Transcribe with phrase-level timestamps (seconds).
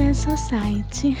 [0.00, 1.14] Café Society.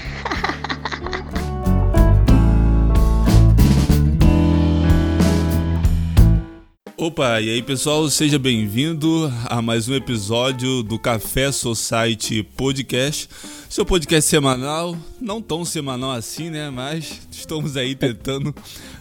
[6.96, 13.28] Opa, e aí pessoal, seja bem-vindo a mais um episódio do Café Society Podcast,
[13.68, 16.70] seu podcast semanal, não tão semanal assim, né?
[16.70, 18.54] Mas estamos aí tentando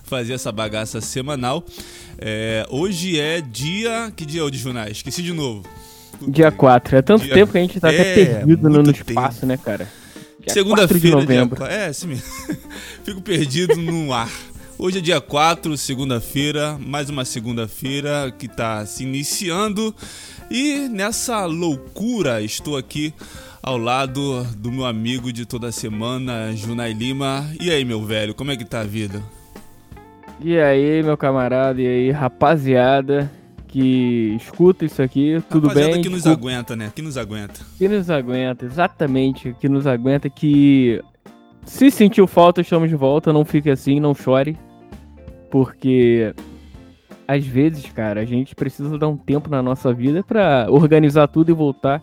[0.04, 1.64] fazer essa bagaça semanal.
[2.18, 4.12] É, hoje é dia.
[4.14, 4.98] Que dia é o de Junais?
[4.98, 5.64] Esqueci de novo.
[6.28, 6.98] Dia 4.
[6.98, 9.88] É tanto Dia- tempo que a gente tá É, até perdido no, espaço, né, cara?
[10.38, 11.58] 4 Segunda-feira, dia novembro.
[11.58, 12.24] qua- É, assim mesmo.
[13.04, 14.30] Fico perdido no ar.
[14.78, 19.94] Hoje é dia 4, segunda-feira, mais uma segunda-feira que tá se iniciando.
[20.50, 23.14] E nessa loucura estou aqui
[23.62, 27.46] ao lado do meu amigo de toda semana, Junai Lima.
[27.60, 29.22] E aí, meu velho, como é que tá a vida?
[30.42, 33.30] E aí, meu camarada, e aí, rapaziada
[33.70, 36.02] que escuta isso aqui, tudo Rapaziada bem?
[36.02, 36.92] que nos aguenta, né?
[36.94, 37.62] Que nos aguenta.
[37.78, 41.02] que nos aguenta, exatamente, que nos aguenta, que
[41.66, 44.58] se sentiu falta, estamos de volta, não fique assim, não chore,
[45.52, 46.34] porque
[47.28, 51.52] às vezes, cara, a gente precisa dar um tempo na nossa vida pra organizar tudo
[51.52, 52.02] e voltar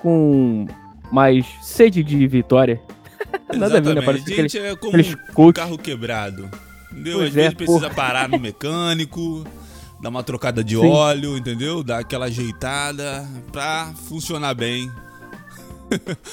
[0.00, 0.66] com
[1.10, 2.78] mais sede de vitória.
[3.56, 4.02] Nada a ver, né?
[4.02, 6.48] Parece que Gente, é como aqueles um carro quebrado.
[6.92, 7.18] Entendeu?
[7.18, 7.94] Pois Às é, vezes precisa porra.
[7.94, 9.44] parar no mecânico,
[10.00, 10.86] dar uma trocada de Sim.
[10.88, 11.82] óleo, entendeu?
[11.82, 14.90] Dar aquela ajeitada pra funcionar bem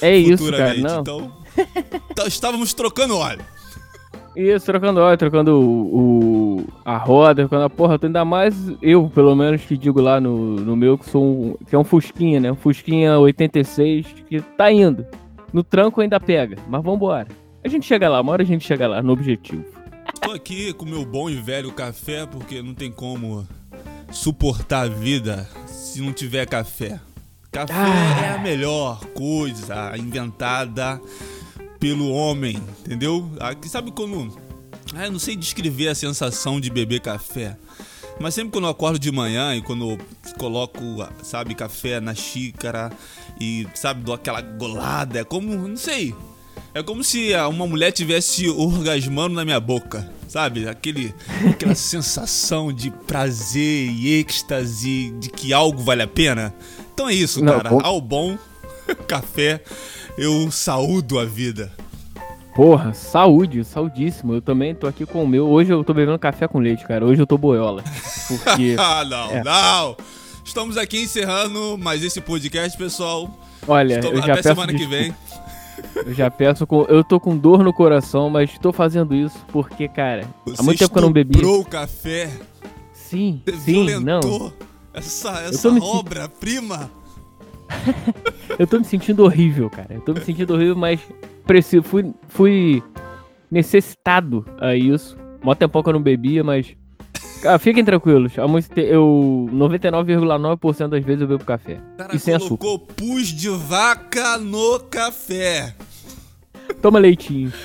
[0.00, 1.00] É isso, cara, não.
[1.00, 1.32] Então,
[2.10, 3.40] então, estávamos trocando óleo.
[4.36, 9.34] Isso, trocando óleo, trocando o, o- a roda, trocando a porra, ainda mais eu, pelo
[9.34, 12.52] menos, que digo lá no, no meu, que sou um, que é um Fusquinha, né?
[12.52, 15.06] Um Fusquinha 86, que tá indo.
[15.54, 17.28] No tranco ainda pega, mas vambora.
[17.64, 19.64] A gente chega lá, uma hora a gente chega lá, no objetivo.
[20.20, 23.46] Tô aqui com meu bom e velho café, porque não tem como
[24.10, 27.00] suportar a vida se não tiver café.
[27.52, 28.20] Café Ah.
[28.24, 31.00] é a melhor coisa inventada
[31.78, 33.30] pelo homem, entendeu?
[33.40, 34.36] Aqui, sabe quando.
[34.94, 37.56] Ah, eu não sei descrever a sensação de beber café.
[38.18, 39.98] Mas sempre quando eu acordo de manhã e quando eu
[40.38, 40.80] coloco,
[41.22, 42.90] sabe, café na xícara
[43.38, 46.14] e, sabe, dou aquela golada, é como, não sei,
[46.78, 50.68] é como se uma mulher tivesse orgasmando na minha boca, sabe?
[50.68, 51.14] Aquele,
[51.48, 56.52] aquela sensação de prazer e êxtase de que algo vale a pena.
[56.92, 57.70] Então é isso, Não, cara.
[57.70, 58.36] com- Ao bom
[59.08, 59.62] café,
[60.18, 61.72] eu saúdo a vida.
[62.54, 64.32] Porra, saúde, saudíssimo.
[64.34, 65.46] Eu também tô aqui com o meu.
[65.46, 67.04] Hoje eu tô bebendo café com leite, cara.
[67.04, 67.82] Hoje eu tô boiola.
[68.28, 69.42] Porque, Ah, não, É.
[69.44, 69.96] não.
[70.44, 73.38] Estamos aqui encerrando mais esse podcast, pessoal.
[73.68, 75.02] olha, Estou- eu já Até peço semana que desculpa.
[75.02, 75.14] vem.
[76.04, 76.82] Eu já peço com.
[76.84, 80.78] Eu tô com dor no coração, mas tô fazendo isso porque, cara, Você há muito
[80.78, 81.44] tempo que eu não bebi.
[81.44, 82.30] o café,
[82.92, 84.52] Sim, você sim, não.
[84.92, 86.90] essa, essa obra-prima.
[88.58, 89.88] Eu tô me sentindo horrível, cara.
[89.94, 91.00] Eu tô me sentindo horrível, mas
[91.46, 92.82] preciso, fui, fui
[93.50, 95.16] necessitado a isso.
[95.42, 96.76] Mó tempão que eu não bebia, mas.
[97.42, 98.32] Cara, fiquem tranquilos.
[98.48, 101.78] Muito te- eu 99,9% das vezes eu bebo café.
[101.98, 102.56] Cara E sem açúcar.
[102.64, 105.74] colocou pus de vaca no café.
[106.82, 107.52] Toma leitinho.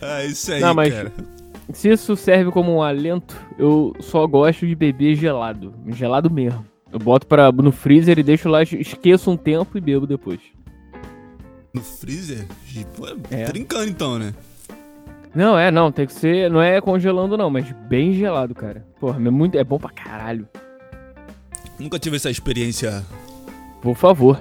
[0.00, 1.12] É isso aí, Não, mas- cara.
[1.72, 5.74] Se isso serve como um alento, eu só gosto de beber gelado.
[5.88, 6.64] Gelado mesmo.
[6.92, 10.38] Eu boto pra, no freezer e deixo lá, esqueço um tempo e bebo depois.
[11.74, 12.46] No freezer?
[12.96, 13.44] Pô, É.
[13.46, 14.32] Trincando então, né?
[15.36, 16.50] Não, é, não, tem que ser.
[16.50, 18.82] Não é congelando, não, mas bem gelado, cara.
[18.98, 20.48] Porra, é, muito, é bom pra caralho.
[21.78, 23.04] Nunca tive essa experiência.
[23.82, 24.40] Por favor.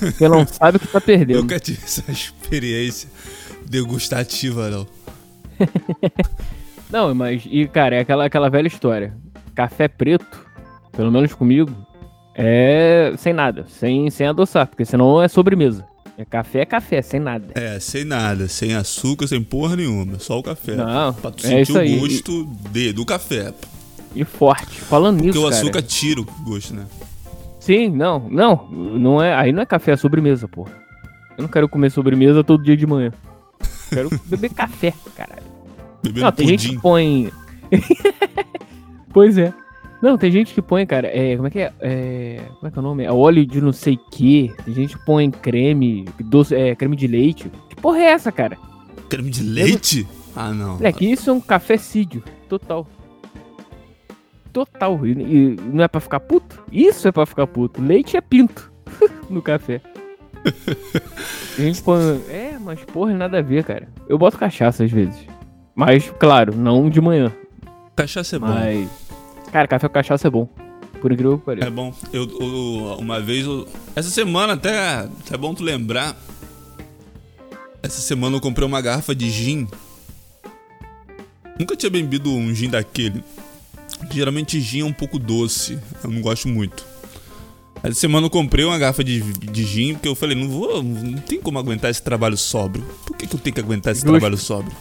[0.00, 1.40] Você não sabe o que tá perdendo.
[1.40, 3.10] Nunca tive essa experiência
[3.68, 4.86] degustativa, não.
[6.90, 9.14] Não, mas, e cara, é aquela, aquela velha história.
[9.54, 10.46] Café preto,
[10.92, 11.70] pelo menos comigo,
[12.34, 15.84] é sem nada, sem, sem adoçar, porque senão é sobremesa.
[16.20, 17.46] É café, é café, sem nada.
[17.54, 20.74] É, sem nada, sem açúcar, sem porra nenhuma, só o café.
[20.74, 23.54] Não, Pra tu é sentir o gosto de, do café.
[24.16, 24.80] E forte.
[24.80, 25.54] Falando Porque nisso, o cara.
[25.62, 26.86] açúcar tira o gosto, né?
[27.60, 30.72] Sim, não, não, não é, aí não é café, é sobremesa, porra.
[31.36, 33.12] Eu não quero comer sobremesa todo dia de manhã.
[33.88, 35.46] Quero beber café, caralho.
[36.02, 36.76] Bebendo Não, tem gente pudim.
[36.76, 37.32] que põe.
[39.12, 39.54] pois é.
[40.00, 41.72] Não, tem gente que põe, cara, é, como é que é?
[41.80, 43.04] é como é que é o nome?
[43.04, 44.52] É óleo de não sei que.
[44.64, 47.50] Tem gente que põe creme, doce, é, creme de leite.
[47.68, 48.56] Que porra é essa, cara?
[49.08, 50.06] Creme de leite?
[50.36, 50.74] Ah, não.
[50.76, 52.22] Moleque, isso é um cafecídio.
[52.48, 52.86] Total.
[54.52, 55.04] Total.
[55.04, 56.62] E, e não é pra ficar puto?
[56.70, 57.82] Isso é pra ficar puto.
[57.82, 58.70] Leite é pinto
[59.28, 59.80] no café.
[61.58, 62.00] A gente põe.
[62.28, 63.88] É, mas porra, nada a ver, cara.
[64.08, 65.26] Eu boto cachaça às vezes.
[65.74, 67.32] Mas, claro, não de manhã.
[67.96, 68.46] Cachaça é bom.
[69.52, 70.48] Cara, café com cachaça é bom.
[71.00, 71.66] Por incrível que pareça.
[71.68, 71.94] É bom.
[72.12, 76.16] Eu, eu- uma vez, eu- essa semana até é bom tu lembrar.
[77.82, 79.68] Essa semana eu comprei uma garrafa de gin.
[81.58, 83.22] Nunca tinha bebido um gin daquele.
[84.10, 85.78] Geralmente gin é um pouco doce.
[86.02, 86.84] Eu não gosto muito.
[87.82, 91.18] Essa semana eu comprei uma garrafa de, de gin porque eu falei, não vou, não
[91.20, 92.84] tem como aguentar esse trabalho sóbrio.
[93.06, 94.10] Por que, que eu tenho que aguentar esse Justo.
[94.18, 94.76] trabalho sóbrio?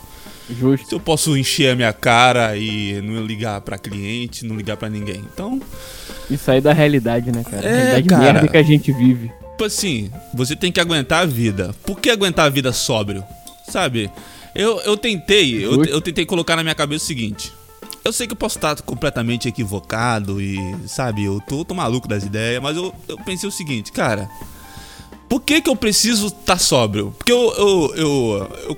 [0.49, 0.87] Justo.
[0.87, 4.89] Se eu posso encher a minha cara e não ligar pra cliente, não ligar pra
[4.89, 5.23] ninguém.
[5.33, 5.61] Então,
[6.29, 7.67] E sair da realidade, né, cara?
[7.67, 8.33] É, a realidade cara.
[8.33, 9.31] merda que a gente vive.
[9.51, 11.75] Tipo assim, você tem que aguentar a vida.
[11.83, 13.23] Por que aguentar a vida sóbrio?
[13.67, 14.09] Sabe?
[14.55, 17.51] Eu, eu tentei, eu, eu tentei colocar na minha cabeça o seguinte.
[18.03, 20.57] Eu sei que eu posso estar completamente equivocado e,
[20.87, 24.29] sabe, eu tô, tô maluco das ideias, mas eu, eu pensei o seguinte, cara.
[25.27, 27.13] Por que que eu preciso estar sóbrio?
[27.17, 28.77] Porque eu, eu, eu, eu,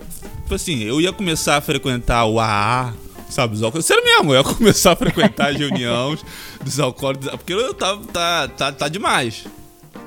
[0.50, 2.92] tipo assim, eu ia começar a frequentar o AA,
[3.30, 3.86] sabe, os alcoólicos.
[3.86, 6.26] Sério mesmo, eu ia começar a frequentar as reuniões
[6.64, 9.46] dos alcoólicos, porque eu tava, tá, tá, tá demais.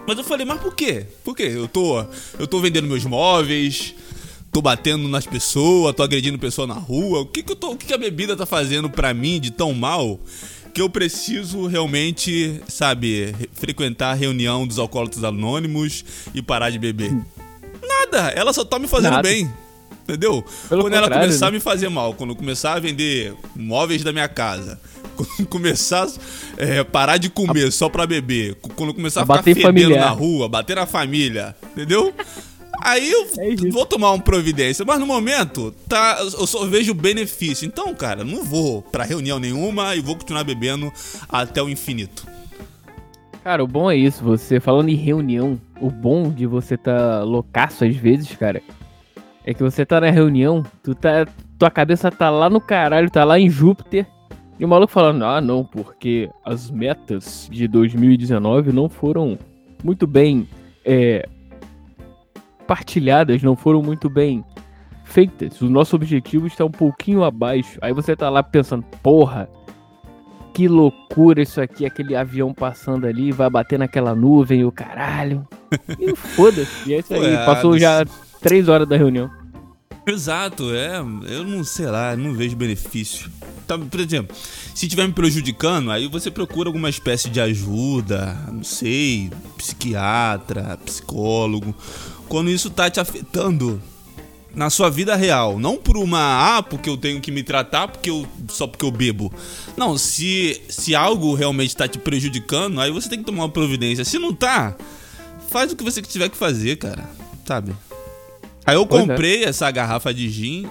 [0.05, 1.07] Mas eu falei, mas por quê?
[1.23, 1.45] Por quê?
[1.55, 2.05] Eu tô,
[2.41, 3.95] eu tô vendendo meus móveis,
[4.51, 7.21] tô batendo nas pessoas, tô agredindo pessoa na rua.
[7.21, 9.53] O que que, eu tô, o que que a bebida tá fazendo pra mim de
[9.53, 10.19] tão mal
[10.75, 16.05] que eu preciso realmente, sabe, re- frequentar a reunião dos alcoólatras anônimos
[16.35, 17.17] e parar de beber?
[17.81, 19.23] Nada, ela só tá me fazendo Nada.
[19.29, 19.49] bem.
[20.03, 20.45] Entendeu?
[20.69, 21.49] Pelo quando ela começar né?
[21.49, 24.81] a me fazer mal, quando começar a vender móveis da minha casa,
[25.17, 29.63] quando começar a parar de comer só pra beber, quando começar a, A ficar fedendo
[29.63, 30.01] familiar.
[30.07, 32.13] na rua, bater na família, entendeu?
[32.85, 37.65] Aí eu É vou tomar uma providência, mas no momento, tá, eu só vejo benefício.
[37.65, 40.93] Então, cara, não vou pra reunião nenhuma e vou continuar bebendo
[41.29, 42.27] até o infinito.
[43.45, 47.85] Cara, o bom é isso, você falando em reunião, o bom de você tá loucaço
[47.85, 48.63] às vezes, cara,
[49.45, 51.27] é que você tá na reunião, tu tá.
[51.59, 54.05] Tua cabeça tá lá no caralho, tá lá em Júpiter,
[54.59, 59.39] e o maluco falando, ah não, porque as metas de 2019 não foram
[59.83, 60.49] muito bem
[60.85, 61.29] é,
[62.67, 64.45] partilhadas, não foram muito bem
[65.05, 65.61] feitas.
[65.61, 67.79] O nosso objetivo está um pouquinho abaixo.
[67.81, 69.49] Aí você tá lá pensando, porra,
[70.55, 75.47] que loucura isso aqui, aquele avião passando ali, vai bater naquela nuvem, o caralho.
[75.99, 76.91] E foda-se.
[76.91, 78.05] E é isso aí, passou já
[78.43, 79.31] três horas da reunião.
[80.07, 80.99] Exato, é.
[80.99, 83.31] Eu não sei lá, não vejo benefício.
[83.67, 84.37] Tá, por exemplo,
[84.75, 91.75] se estiver me prejudicando, aí você procura alguma espécie de ajuda, não sei, psiquiatra, psicólogo.
[92.29, 93.81] Quando isso tá te afetando
[94.55, 98.11] na sua vida real, não por uma ah, porque eu tenho que me tratar porque
[98.11, 99.33] eu só porque eu bebo.
[99.77, 104.05] Não, se se algo realmente tá te prejudicando, aí você tem que tomar uma providência.
[104.05, 104.77] Se não tá,
[105.49, 107.09] faz o que você tiver que fazer, cara.
[107.47, 107.73] Sabe?
[108.65, 109.07] Aí eu Pois é.
[109.07, 110.67] comprei essa garrafa de gin.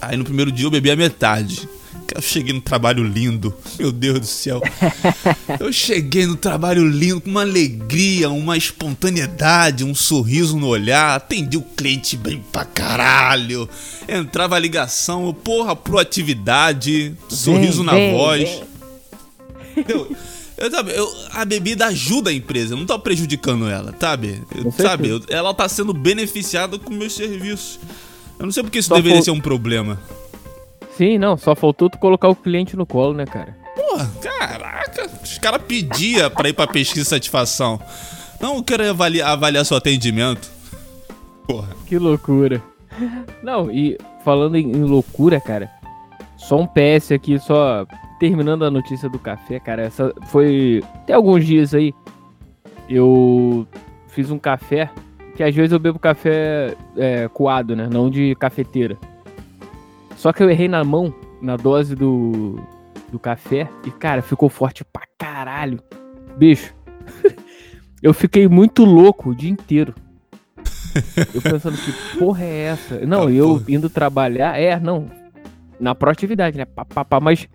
[0.00, 1.68] Aí no primeiro dia eu bebi a metade.
[2.14, 3.54] Eu cheguei no trabalho lindo.
[3.78, 4.60] Meu Deus do céu.
[5.58, 11.14] Eu cheguei no trabalho lindo com uma alegria, uma espontaneidade, um sorriso no olhar.
[11.16, 13.66] Atendi o cliente bem pra caralho.
[14.06, 18.60] Entrava a ligação, porra, proatividade, sorriso na vem, voz.
[19.74, 20.16] vem.
[20.56, 24.42] Eu, sabe, eu- a bebida ajuda a empresa, não tá prejudicando ela, sabe?
[24.54, 25.08] Eu- sabe?
[25.08, 27.80] eu- ela tá sendo beneficiada com meus serviços.
[28.38, 29.98] Eu não sei porque isso Só deveria for- ser um problema.
[30.96, 33.56] Sim, não, só faltou tu colocar o cliente no colo, né, cara?
[33.74, 37.80] Porra, caraca, os caras pediam pra ir pra pesquisa de satisfação.
[38.40, 40.50] Não, eu quero avaliar, avaliar seu atendimento.
[41.46, 41.68] Porra.
[41.86, 42.62] Que loucura.
[43.42, 45.70] Não, e falando em, em loucura, cara,
[46.36, 47.86] só um PS aqui, só
[48.22, 49.82] terminando a notícia do café, cara.
[49.82, 50.80] Essa foi.
[51.04, 51.92] Tem alguns dias aí.
[52.88, 53.66] Eu
[54.06, 54.88] fiz um café.
[55.34, 57.88] Que às vezes eu bebo café é, coado, né?
[57.90, 58.96] Não de cafeteira.
[60.14, 62.60] Só que eu errei na mão, na dose do,
[63.10, 63.68] do café.
[63.84, 65.80] E, cara, ficou forte pra caralho.
[66.36, 66.72] Bicho.
[68.00, 69.96] eu fiquei muito louco o dia inteiro.
[71.34, 73.00] Eu pensando que porra é essa?
[73.04, 73.64] Não, Ah, eu porra.
[73.66, 75.10] indo trabalhar, é, não.
[75.80, 76.66] Na proatividade, né?
[76.66, 77.48] Pá, pá, pá, mas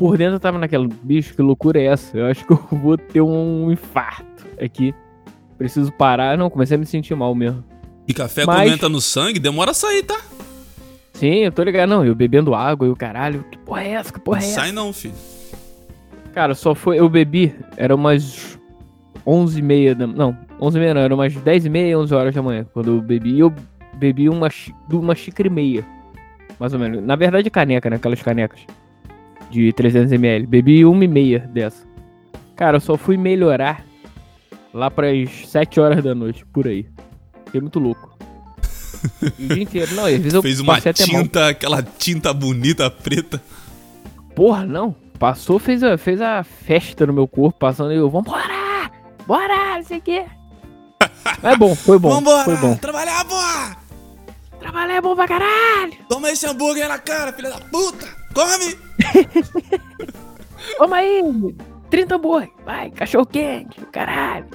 [0.00, 2.16] por dentro eu tava naquela, bicho, que loucura é essa?
[2.16, 4.94] Eu acho que eu vou ter um infarto aqui.
[5.58, 6.38] Preciso parar.
[6.38, 7.62] Não, comecei a me sentir mal mesmo.
[8.08, 10.18] E café Mas- entra no sangue, demora a sair, tá?
[11.12, 11.90] Sim, eu tô ligado.
[11.90, 13.44] Não, eu bebendo água e o caralho.
[13.52, 14.10] Que porra é essa?
[14.10, 14.54] Que porra é essa?
[14.54, 15.12] Sai não, filho.
[16.32, 16.98] Cara, só foi.
[16.98, 18.58] Eu bebi, era umas
[19.26, 20.06] 11h30 da.
[20.06, 22.66] Não, 11h30 não, era umas 10h30, 11 horas da manhã.
[22.72, 23.52] Quando eu bebi, eu
[23.96, 24.48] bebi uma,
[24.90, 25.86] uma xícara e meia.
[26.58, 27.04] Mais ou menos.
[27.04, 27.96] Na verdade, caneca, né?
[27.96, 28.60] Aquelas canecas.
[29.50, 30.46] De 300ml.
[30.46, 31.84] Bebi uma e meia dessa.
[32.54, 33.84] Cara, eu só fui melhorar
[34.72, 36.86] lá pras 7 horas da noite, por aí.
[37.46, 38.16] Fiquei muito louco.
[39.22, 39.94] O dia inteiro.
[39.94, 43.42] Não, às vezes eu Fez uma tinta, aquela tinta bonita preta.
[44.34, 44.94] Porra, não.
[45.18, 48.90] passou, fez a, fez a festa no meu corpo, passando e eu, vambora!
[49.26, 50.24] Bora, não sei o quê.
[51.42, 52.10] É bom, foi bom.
[52.10, 52.44] Vambora!
[52.44, 52.76] Foi bom.
[52.76, 53.76] Trabalhar, porra!
[54.58, 55.92] Trabalhar é bom pra caralho!
[56.08, 58.19] Toma esse hambúrguer na cara, filha da puta!
[58.34, 58.76] Come!
[60.78, 61.22] Toma aí!
[61.90, 64.46] 30 hambúrguer, vai, cachorro quente, caralho.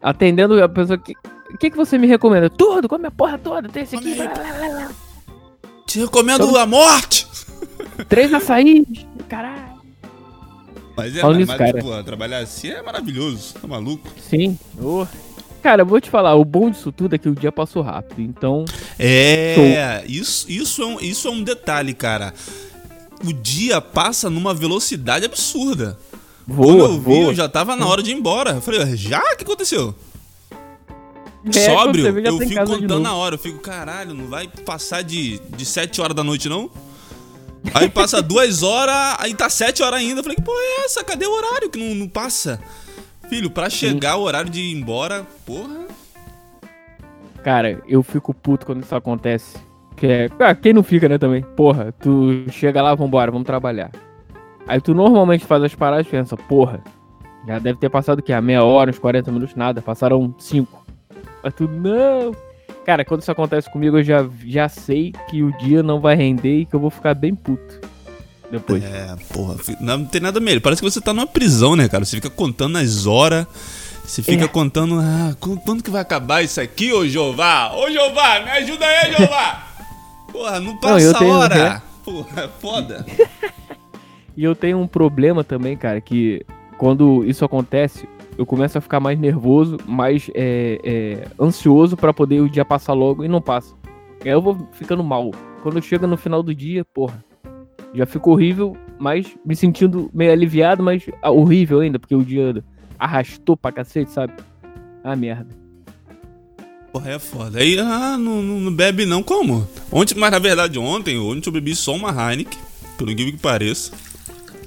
[0.00, 1.14] Atendendo a pessoa que.
[1.52, 2.48] O que, que você me recomenda?
[2.48, 4.16] Tudo, come a porra toda, tem esse aqui.
[4.16, 4.94] Come.
[5.86, 7.26] Te recomendo a morte!
[8.08, 8.84] Três açaí,
[9.28, 9.72] caralho.
[10.96, 14.08] Mas é, mas, nisso, mas, pô, trabalhar assim é maravilhoso, tá maluco?
[14.18, 14.58] Sim.
[14.80, 15.06] ô.
[15.62, 18.20] Cara, eu vou te falar, o bom disso tudo é que o dia passou rápido,
[18.20, 18.64] então.
[18.98, 22.34] É, isso, isso, é um, isso é um detalhe, cara.
[23.24, 25.98] O dia passa numa velocidade absurda.
[26.46, 27.16] Quando Voa, eu vi, voa.
[27.30, 28.52] eu já tava na hora de ir embora.
[28.52, 29.20] Eu falei, já?
[29.20, 29.94] O que aconteceu?
[31.44, 33.34] É, quando Sóbrio, eu tá fico contando na hora.
[33.34, 36.70] Eu fico, caralho, não vai passar de, de 7 horas da noite, não?
[37.74, 40.20] Aí passa duas horas, aí tá 7 horas ainda.
[40.20, 41.04] Eu falei, que porra é essa?
[41.04, 42.60] Cadê o horário que não, não passa?
[43.28, 45.86] Filho, pra chegar o horário de ir embora, porra.
[47.42, 49.56] Cara, eu fico puto quando isso acontece.
[49.96, 50.30] Que é.
[50.40, 51.42] Ah, quem não fica, né, também?
[51.42, 53.90] Porra, tu chega lá, vambora, vamos trabalhar.
[54.66, 56.80] Aí tu normalmente faz as paradas e pensa, porra,
[57.46, 58.32] já deve ter passado o quê?
[58.32, 59.82] A meia hora, uns 40 minutos, nada.
[59.82, 60.84] Passaram 5.
[61.42, 62.32] Mas tu, não.
[62.84, 66.60] Cara, quando isso acontece comigo, eu já, já sei que o dia não vai render
[66.60, 67.80] e que eu vou ficar bem puto.
[68.50, 68.82] Depois.
[68.84, 70.60] É, porra, não tem nada melhor.
[70.60, 72.04] Parece que você tá numa prisão, né, cara?
[72.04, 73.46] Você fica contando as horas.
[74.04, 74.48] Você fica É.
[74.48, 77.72] contando, ah, qu- quando que vai acabar isso aqui, ô Jeová?
[77.74, 79.68] Ô Jeová, me ajuda aí, Jeová!
[80.32, 81.54] Porra, não passa tenho- hora!
[81.56, 81.82] é.
[82.04, 83.06] Porra, é foda.
[84.34, 86.42] E eu tenho um problema também, cara, que
[86.78, 88.08] quando isso acontece,
[88.38, 92.94] eu começo a ficar mais nervoso, mais é, é, ansioso pra poder o dia passar
[92.94, 93.74] logo e não passa.
[94.24, 95.30] Aí eu vou ficando mal.
[95.62, 97.22] Quando chega no final do dia, porra,
[97.92, 102.64] já fico horrível, mas me sentindo meio aliviado, mas ah, horrível ainda, porque o dia
[102.98, 104.32] arrastou pra cacete, sabe?
[105.04, 105.54] Ah, merda.
[106.92, 107.58] Porra, é foda.
[107.58, 109.66] Aí, ah, não, não- não bebe não, como?
[109.90, 112.58] Ontem, mas na verdade ontem, ontem eu bebi só uma Heineken,
[112.98, 113.92] pelo que pareça.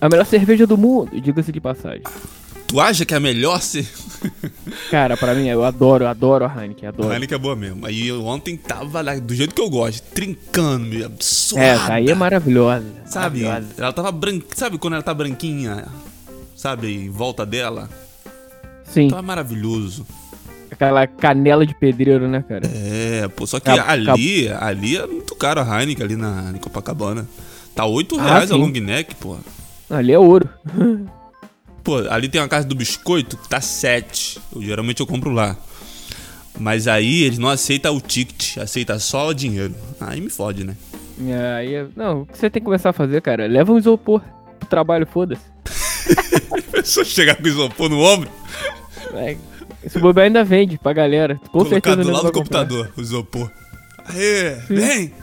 [0.02, 2.02] A melhor cerveja do mundo, diga-se de passagem.
[2.68, 3.88] Tu acha que é melhor ser...
[4.90, 7.14] Cara, pra mim, eu adoro, eu adoro a Heineken, A adoro.
[7.14, 7.86] Heineken é boa mesmo.
[7.86, 11.64] Aí eu ontem tava lá, do jeito que eu gosto, trincando, meio absurda.
[11.64, 12.86] É, aí é maravilhosa.
[13.06, 13.44] Sabe?
[13.44, 13.76] maravilhosa.
[13.82, 14.48] Ela tava branca.
[14.56, 15.86] Sabe quando ela tá branquinha?
[16.56, 16.92] Sabe?
[16.92, 17.88] Em volta dela?
[18.84, 20.06] Sim, Tava maravilhoso.
[20.76, 22.62] Aquela canela de pedreiro, né, cara?
[22.74, 26.58] É, pô, só que Cap- ali, ali é muito caro a Heineken ali na em
[26.60, 27.28] Copacabana.
[27.74, 28.60] Tá 8 Ah, reais a sim.
[28.62, 29.38] long neck, pô.
[29.90, 30.48] Ali é ouro.
[31.84, 34.40] Pô, ali tem uma casa do biscoito que tá 7.
[34.56, 35.56] Eu, geralmente eu compro lá.
[36.60, 39.76] Mas aí eles não aceitam o ticket, aceita só o dinheiro.
[40.02, 40.76] Aí me fode, né?
[41.20, 43.46] E aí, é- não, o que você tem que começar a fazer, cara?
[43.46, 44.20] Leva um isopor
[44.60, 45.44] pro trabalho, foda-se.
[46.52, 48.30] A pessoa chegar com isopor no ombro,
[49.14, 49.38] É,
[49.86, 51.36] Esse bobear ainda vende pra galera.
[51.52, 52.60] Com colocar certeza do nego lado do comprar.
[52.66, 53.52] computador, o isopor.
[54.08, 55.14] Aê, vem!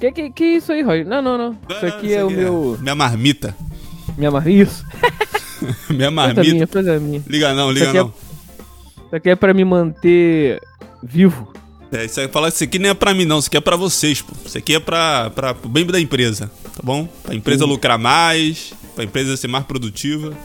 [0.00, 1.06] Que, que, que isso aí, Roger?
[1.06, 1.58] Não, não, não.
[1.70, 2.76] Isso aqui é o meu.
[2.80, 3.54] Minha marmita.
[4.18, 4.46] Minha mar...
[4.48, 4.84] Isso.
[5.88, 6.42] Minha Coisa marmita.
[6.42, 7.22] minha, coisa minha.
[7.26, 8.12] Liga não, liga é- não.
[9.06, 10.60] Isso aqui é pra me manter
[11.02, 11.52] vivo.
[11.92, 13.38] É, isso aí fala que isso aqui nem é pra mim, não.
[13.38, 14.32] Isso aqui é pra vocês, pô.
[14.44, 17.06] Isso aqui é pra, pra pro bem da empresa, tá bom?
[17.22, 17.70] Pra empresa Sim.
[17.70, 20.36] lucrar mais, pra empresa ser mais produtiva.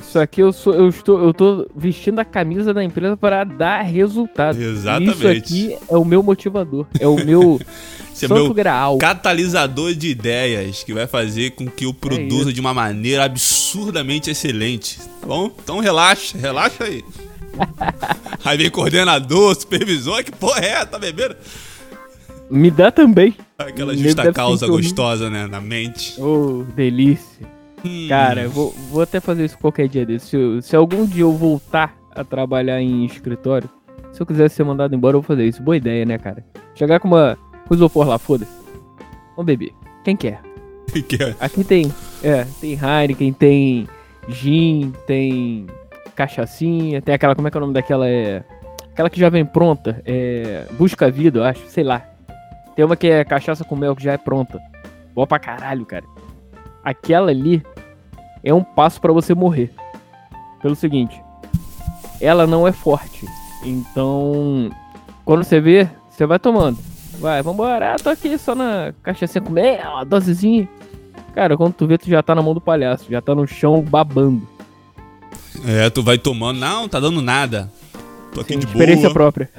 [0.00, 3.82] Isso aqui eu sou, eu estou, eu tô vestindo a camisa da empresa para dar
[3.82, 4.60] resultado.
[4.60, 5.10] Exatamente.
[5.12, 7.58] Isso aqui é o meu motivador, é o meu
[8.12, 8.98] Esse é santo meu graal.
[8.98, 12.52] catalisador de ideias que vai fazer com que eu produza isso.
[12.52, 15.50] de uma maneira absurdamente excelente, tá bom?
[15.62, 17.04] Então relaxa, relaxa aí.
[18.44, 20.84] aí vem coordenador, supervisor, que porra é?
[20.84, 21.36] Tá bebendo?
[22.50, 23.34] Me dá também.
[23.58, 26.14] Aquela justa causa gostosa, né, na mente.
[26.20, 27.55] Oh, delícia.
[27.86, 28.08] Hum.
[28.08, 30.26] Cara, eu vou, vou até fazer isso qualquer dia desse.
[30.26, 33.68] Se, eu- se algum dia eu voltar a trabalhar em escritório,
[34.12, 35.62] se eu quiser ser mandado embora, eu vou fazer isso.
[35.62, 36.44] Boa ideia, né, cara?
[36.74, 37.36] Chegar com uma
[37.68, 38.50] com isopor lá, foda-se.
[39.36, 39.72] Vamos beber.
[40.04, 40.40] Quem quer?
[41.08, 41.34] que é?
[41.40, 43.86] Aqui tem, é, tem Heineken, tem
[44.28, 45.66] gin, tem
[46.14, 48.42] cachaçinha, tem aquela, como é que é o nome daquela, é...
[48.92, 50.64] Aquela que já vem pronta, é...
[50.78, 52.02] Busca Vida, eu acho, sei lá.
[52.74, 54.58] Tem uma que é cachaça com mel que já é pronta.
[55.14, 56.04] Boa pra caralho, cara.
[56.82, 57.62] Aquela ali
[58.42, 59.72] é um passo pra você morrer.
[60.62, 61.20] Pelo seguinte,
[62.20, 63.26] ela não é forte.
[63.64, 64.70] Então,
[65.24, 66.78] quando você vê, você vai tomando.
[67.18, 67.94] Vai, vambora.
[67.94, 70.68] Ah, tô aqui só na cachaça com mel, uma dosezinha.
[71.34, 73.06] Cara, quando tu vê, tu já tá na mão do palhaço.
[73.10, 74.46] Já tá no chão babando.
[75.64, 77.70] É, tu vai tomando, não, tá dando nada.
[78.34, 79.14] Tô aqui Tem de experiência boa.
[79.14, 79.50] própria.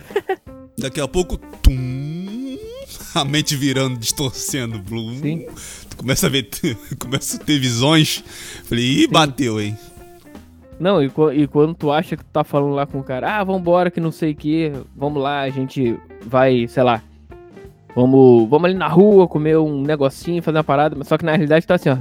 [0.78, 2.37] Daqui a pouco, tum.
[3.16, 4.82] a mente virando, distorcendo.
[5.22, 5.46] Sim.
[5.90, 6.50] Tu começa a ver,
[7.00, 8.24] começa a ter visões.
[8.66, 9.78] Falei, ih, bateu, hein?
[10.80, 13.44] Não, e, e, quando tu acha que tu tá falando lá com o cara, ah,
[13.44, 17.02] vambora, que não sei o que, vamos lá, a gente vai, sei lá,
[17.96, 21.32] vamos, vamos ali na rua comer um negocinho, fazer uma parada, mas só que na
[21.32, 21.98] realidade tá assim, ó.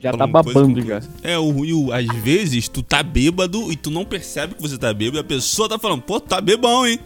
[0.00, 1.00] Já tá babando já.
[1.22, 4.94] É, o, o, às vezes tu tá bêbado e tu não percebe que você tá
[4.94, 6.98] bêbado e a pessoa tá falando, pô, tá bebão, hein?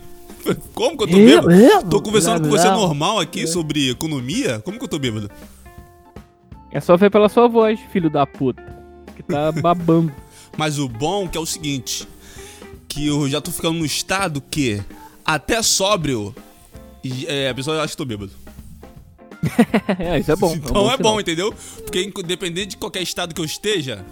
[0.75, 1.91] Como que eu tô bêbado?
[1.91, 4.61] Tô conversando com você normal aqui sobre economia.
[4.61, 5.31] Como que eu tô bêbado?
[6.73, 8.63] É só ver pela sua voz, filho da puta.
[9.17, 10.13] Que tá babando.
[10.57, 12.07] Mas o bom que é o seguinte:
[12.89, 14.81] que eu já tô ficando no estado que,
[15.25, 16.35] até sóbrio,
[17.27, 18.33] é, a pessoa acha que tô bêbado.
[19.99, 20.55] é, isso é bom.
[20.55, 21.55] Então é bom, é bom entendeu?
[21.83, 24.05] Porque independente de qualquer estado que eu esteja,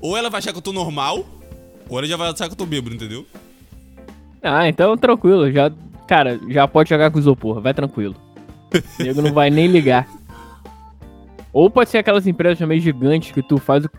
[0.00, 1.24] ou ela vai achar que eu tô normal,
[1.88, 3.24] ou ela já vai achar que eu tô bêbado, entendeu?
[4.42, 5.50] Ah, então tranquilo.
[5.50, 5.70] Já,
[6.06, 8.14] cara, já pode jogar com isopor, vai tranquilo.
[8.72, 10.08] O nego não vai nem ligar.
[11.52, 13.90] Ou pode ser aquelas empresas também gigantes que tu faz o.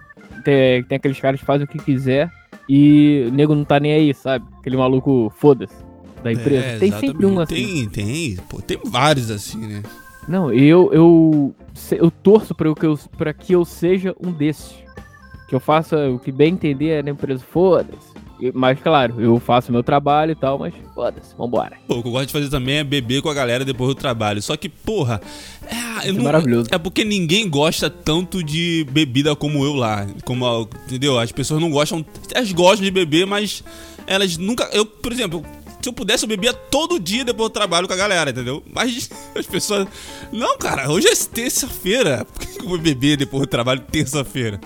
[0.44, 2.32] Tem, tem aqueles caras que fazem o que quiser
[2.70, 4.46] e o nego não tá nem aí, sabe?
[4.60, 5.76] Aquele maluco foda-se
[6.24, 6.66] da empresa.
[6.66, 7.56] É, tem sempre um assim.
[7.56, 8.36] Tem, tem.
[8.50, 9.84] Pô, tem vários assim, né?
[10.28, 11.56] Não, eu eu,
[11.92, 14.76] eu torço para que eu, pra que eu seja um desses.
[15.48, 18.17] Que eu faça o que bem entender é na empresa, foda-se.
[18.54, 21.78] Mas, claro, eu faço meu trabalho e tal, mas foda-se, vambora.
[21.88, 23.96] Pô, o que eu gosto de fazer também é beber com a galera depois do
[23.96, 24.42] trabalho.
[24.42, 25.20] Só que, porra,
[25.66, 26.70] é, é não, maravilhoso.
[26.72, 30.06] É porque ninguém gosta tanto de bebida como eu lá.
[30.24, 31.20] Como, entendeu?
[31.20, 32.06] As pessoas não gostam.
[32.34, 33.64] Elas gostam de beber, mas
[34.06, 34.70] elas nunca.
[34.72, 35.44] Eu, por exemplo,
[35.82, 38.64] se eu pudesse, eu bebia todo dia depois do trabalho com a galera, entendeu?
[38.74, 39.88] Mas as pessoas.
[40.32, 42.26] Não, cara, hoje é terça-feira.
[42.26, 44.60] Por que eu vou beber depois do trabalho terça-feira?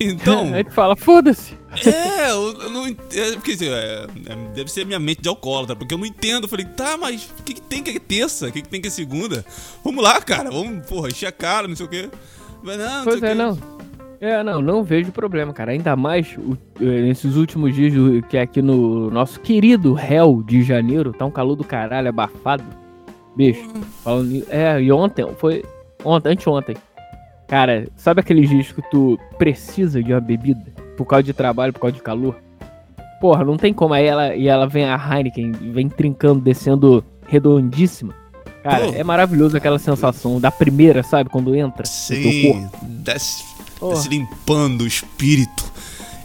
[0.00, 0.54] Então.
[0.54, 1.56] Aí tu fala, foda-se.
[1.84, 3.34] É, eu, eu não entendo.
[3.34, 6.44] Porque assim, é, é, deve ser minha mente de alcoólatra, porque eu não entendo.
[6.44, 8.48] Eu falei, tá, mas o que, que tem que é terça?
[8.48, 9.44] O que, que tem que é segunda?
[9.84, 12.08] Vamos lá, cara, vamos, porra, encher a cara, não sei o quê.
[12.62, 13.58] Mas não, não pois é, não.
[14.20, 15.72] É, não, não vejo problema, cara.
[15.72, 17.92] Ainda mais o, eh, nesses últimos dias
[18.28, 22.64] que é aqui no nosso querido réu de janeiro, tá um calor do caralho, abafado.
[23.36, 23.62] Bicho,
[24.02, 24.44] falando.
[24.48, 25.64] É, e ontem, foi.
[26.04, 26.76] Ontem, anteontem.
[27.48, 30.66] Cara, sabe aqueles dias que tu precisa de uma bebida?
[30.98, 32.36] Por causa de trabalho, por causa de calor?
[33.22, 33.94] Porra, não tem como.
[33.94, 38.14] Aí ela, e ela vem a Heineken, vem trincando, descendo redondíssima.
[38.62, 38.92] Cara, Pô.
[38.94, 41.30] é maravilhoso aquela sensação da primeira, sabe?
[41.30, 41.86] Quando entra.
[41.86, 43.44] Sim, desce,
[43.80, 45.64] desce limpando o espírito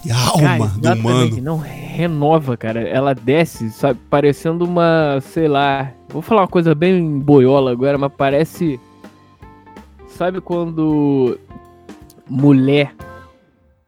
[0.04, 1.42] e a alma cara, do humano.
[1.42, 2.82] Não, renova, cara.
[2.82, 3.98] Ela desce, sabe?
[4.10, 5.90] Parecendo uma, sei lá.
[6.10, 8.78] Vou falar uma coisa bem boiola agora, mas parece
[10.18, 11.40] Sabe quando
[12.30, 12.96] mulher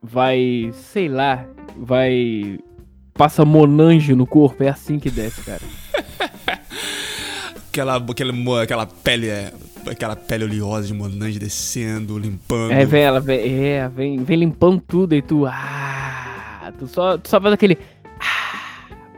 [0.01, 1.45] vai, sei lá,
[1.77, 2.59] vai
[3.13, 5.61] passa monange no corpo, é assim que desce, cara.
[7.69, 9.53] aquela, aquela, aquela pele, é,
[9.89, 12.71] aquela pele oleosa de monange descendo, limpando.
[12.71, 17.29] É, vem, ela vem, é, vem, vem limpando tudo e tu, ah, tu só, tu
[17.29, 17.77] só faz aquele,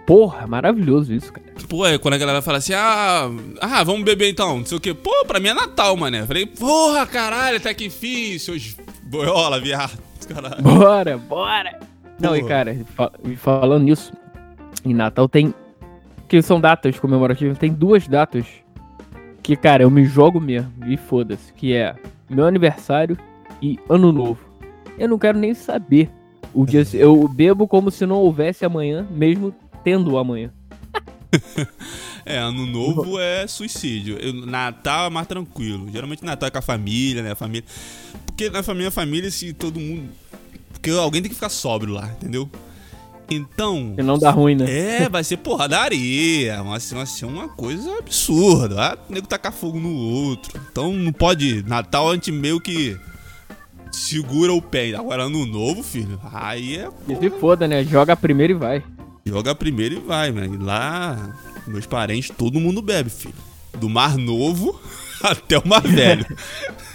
[0.08, 1.46] porra, maravilhoso isso, cara.
[1.67, 4.82] Pô, é quando a galera fala assim, ah, ah, vamos beber então, não sei o
[4.82, 4.93] que.
[4.93, 6.26] Pô, pra mim é Natal, mané.
[6.26, 10.02] Falei, porra, caralho, até que enfim, seus boiola, viado.
[10.28, 10.62] Caralho.
[10.63, 11.80] Bora, bora.
[12.20, 12.76] Não, e cara,
[13.36, 14.13] falando nisso,
[14.84, 15.54] em Natal tem.
[16.28, 18.46] Que são datas comemorativas, tem duas datas
[19.41, 21.96] que, cara, eu me jogo mesmo, e foda-se, que é
[22.30, 23.17] meu aniversário
[23.62, 24.39] e ano novo.
[25.00, 26.10] Eu não quero nem saber.
[26.54, 29.54] O dia, eu bebo como se não houvesse amanhã, mesmo
[29.88, 30.52] tendo o amanhã.
[32.26, 34.17] é, ano novo é suicídio.
[34.17, 35.89] Eu, Natal é mais tranquilo.
[35.89, 37.32] Geralmente Natal é com a família, né?
[37.32, 37.63] A família.
[38.26, 40.10] Porque na família, família, se todo mundo.
[40.73, 42.50] Porque alguém tem que ficar sóbrio lá, entendeu?
[43.30, 43.95] Então.
[43.97, 45.04] E não dá ruim, né?
[45.04, 46.62] É, vai ser porradaria.
[46.62, 48.91] Vai ser, vai ser uma coisa absurda.
[48.91, 50.60] Ah, o nego tacar fogo no outro.
[50.69, 51.63] Então não pode.
[51.63, 53.00] Natal a gente meio que
[53.89, 54.93] segura o pé.
[54.95, 56.19] Agora ano novo, filho.
[56.34, 56.89] Aí é.
[57.08, 57.86] E se foda, né?
[57.86, 58.84] Joga primeiro e vai.
[59.28, 60.63] Joga primeiro e vai, mano.
[60.63, 61.36] Lá,
[61.68, 63.34] meus parentes, todo mundo bebe, filho.
[63.78, 64.80] Do Mar Novo
[65.22, 66.26] até o Mar Velho.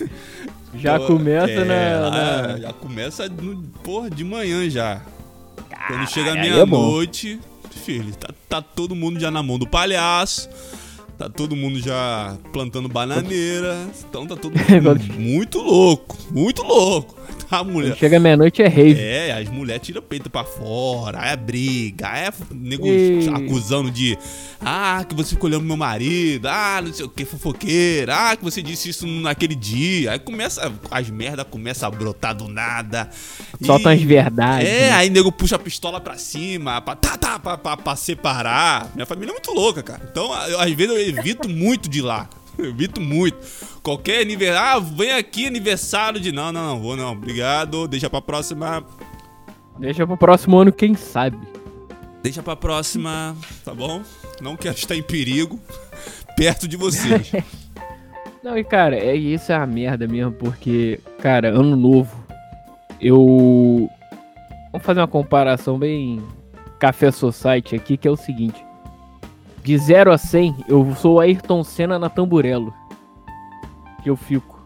[0.74, 5.02] já então, começa é, na, na, Já começa, no, porra, de manhã já.
[5.68, 9.66] Caralho, Quando chega a meia-noite, é filho, tá, tá todo mundo já na mão do
[9.66, 10.48] palhaço.
[11.18, 13.86] Tá todo mundo já plantando bananeira.
[14.08, 16.16] Então tá todo mundo muito louco.
[16.30, 17.14] Muito louco.
[17.52, 17.94] A mulher.
[17.96, 18.98] Chega meia-noite é rave.
[18.98, 23.28] É, as mulheres tiram o peito pra fora, é briga, é nego Ei.
[23.28, 24.16] acusando de.
[24.64, 28.42] Ah, que você ficou olhando meu marido, ah, não sei o que, fofoqueira, ah, que
[28.42, 30.12] você disse isso naquele dia.
[30.12, 30.72] Aí começa.
[30.90, 33.10] As merdas começam a brotar do nada.
[33.64, 34.66] Soltam E- as verdades.
[34.68, 34.92] É, né?
[34.92, 38.90] aí nego puxa a pistola pra cima, pra, tá, tá, pra, pra, pra separar.
[38.94, 40.00] Minha família é muito louca, cara.
[40.10, 42.28] Então, eu- às vezes eu evito muito de ir lá.
[42.58, 43.38] Eu evito muito.
[43.82, 44.60] Qualquer aniversário.
[44.60, 46.32] Ah, vem aqui aniversário de.
[46.32, 47.12] Não, não, não, vou não.
[47.12, 47.88] Obrigado.
[47.88, 48.84] Deixa pra próxima.
[49.78, 51.38] Deixa pro próximo ano, quem sabe.
[52.22, 53.36] Deixa pra próxima.
[53.64, 54.02] Tá bom?
[54.40, 55.58] Não quero estar em perigo
[56.36, 57.32] perto de vocês.
[58.42, 62.12] Não, e cara, é, isso é uma merda mesmo, porque, cara, ano novo,
[63.00, 63.88] eu.
[64.72, 66.20] Vamos fazer uma comparação bem
[66.80, 68.64] Café Society aqui, que é o seguinte:
[69.62, 72.72] de 0 a 100, eu sou o Ayrton Senna na Tamburello.
[74.02, 74.60] Que eu fico.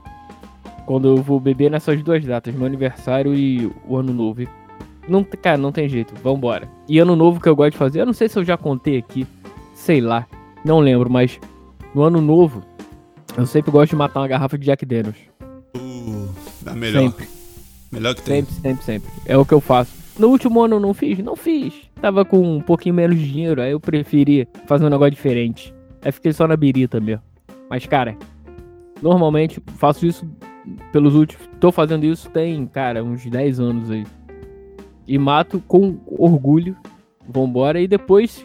[0.86, 4.42] Quando eu vou beber nessas duas datas, meu aniversário e o ano novo.
[4.42, 4.48] E
[5.08, 6.68] Não, cara, não tem jeito, vambora.
[6.88, 8.96] E ano novo que eu gosto de fazer, eu não sei se eu já contei
[8.98, 9.26] aqui,
[9.74, 10.26] sei lá,
[10.64, 11.38] não lembro, mas
[11.94, 12.62] no ano novo,
[13.36, 15.16] eu sempre gosto de matar uma garrafa de Jack Daniels.
[15.76, 16.28] Uh,
[16.74, 17.02] melhor.
[17.02, 17.28] Sempre,
[17.92, 18.42] Melhor que tem.
[18.44, 19.10] sempre, sempre, sempre.
[19.26, 19.92] É o que eu faço.
[20.18, 21.18] No último ano eu não fiz?
[21.18, 21.74] Não fiz.
[22.00, 25.74] Tava com um pouquinho menos de dinheiro, aí eu preferi fazer um negócio diferente.
[26.02, 27.22] Aí fiquei só na birita mesmo.
[27.70, 28.16] Mas, cara,
[29.02, 30.28] normalmente faço isso
[30.92, 31.48] pelos últimos.
[31.58, 34.04] Tô fazendo isso tem, cara, uns 10 anos aí.
[35.08, 36.76] E mato com orgulho.
[37.28, 37.80] Vambora.
[37.80, 38.42] E depois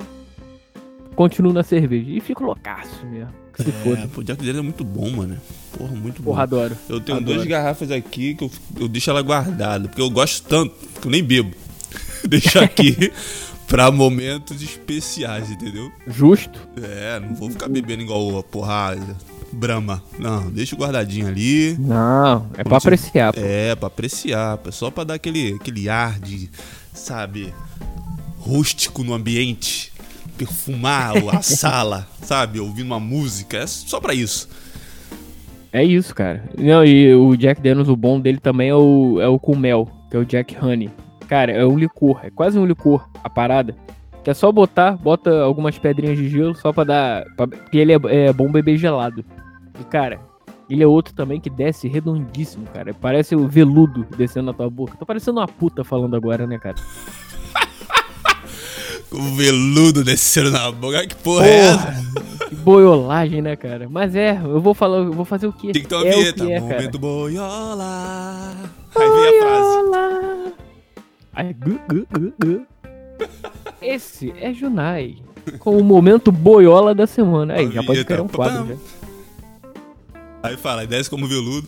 [1.16, 2.10] continuo na cerveja.
[2.10, 3.30] E fico loucaço mesmo.
[3.54, 4.10] Que se É, foda.
[4.14, 5.38] pô, o Jack dele é muito bom, mano.
[5.78, 6.42] Porra, muito Porra, bom.
[6.58, 6.78] adoro.
[6.90, 7.36] Eu tenho Adoro.
[7.36, 11.12] duas garrafas aqui que eu, eu deixo ela guardada, porque eu gosto tanto que eu
[11.12, 11.52] nem bebo.
[12.28, 13.12] Deixo aqui
[13.68, 15.92] pra momentos especiais, entendeu?
[16.08, 16.60] Justo.
[16.82, 19.16] É, não vou ficar bebendo igual a porrada,
[19.52, 20.04] brama.
[20.20, 21.78] Não, deixa guardadinho ali.
[21.80, 23.34] Não, é pra apreciar.
[23.34, 23.40] pô.
[23.42, 26.50] É, pra apreciar, pô, só pra dar aquele, aquele ar de,
[26.94, 27.54] sabe,
[28.40, 29.92] rústico no ambiente.
[30.38, 32.60] Perfumar a sala, sabe?
[32.60, 33.58] Ouvindo uma música.
[33.58, 34.50] É só pra isso.
[35.72, 36.44] É isso, cara.
[36.58, 39.90] Não, e o Jack Daniels, o bom dele também é o, é o com mel,
[40.10, 40.90] que é o Jack Honey.
[41.32, 43.74] Cara, é um licor, é quase um licor a parada.
[44.22, 47.24] Que é só botar, bota algumas pedrinhas de gelo só pra dar.
[47.38, 49.24] Pra, porque ele é, é bom beber gelado.
[49.80, 50.20] E, cara,
[50.70, 52.94] ele é outro também que desce redondíssimo, cara.
[52.94, 54.98] Parece o veludo descendo na tua boca.
[55.00, 56.76] Tô parecendo uma puta falando agora, né, cara?
[59.10, 61.06] O veludo descendo na boca.
[61.06, 61.78] Que porra, é essa?
[61.78, 63.88] Porra, que boiolagem, né, cara?
[63.90, 65.74] Mas é, eu vou falar, eu vou fazer o quê?
[65.74, 66.44] Tem que ter uma é vinheta.
[66.44, 66.74] O que é, cara.
[66.76, 68.54] Momento boiola.
[68.96, 69.78] Aí vem a frase.
[69.80, 70.31] Olá!
[71.34, 72.62] Ai, gu, gu, gu, gu.
[73.82, 75.18] Esse é Junai,
[75.60, 77.54] com o momento boiola da semana.
[77.56, 78.76] Aí, já pode criar um quadro, já.
[80.44, 81.68] Aí fala, aí desce como veludo.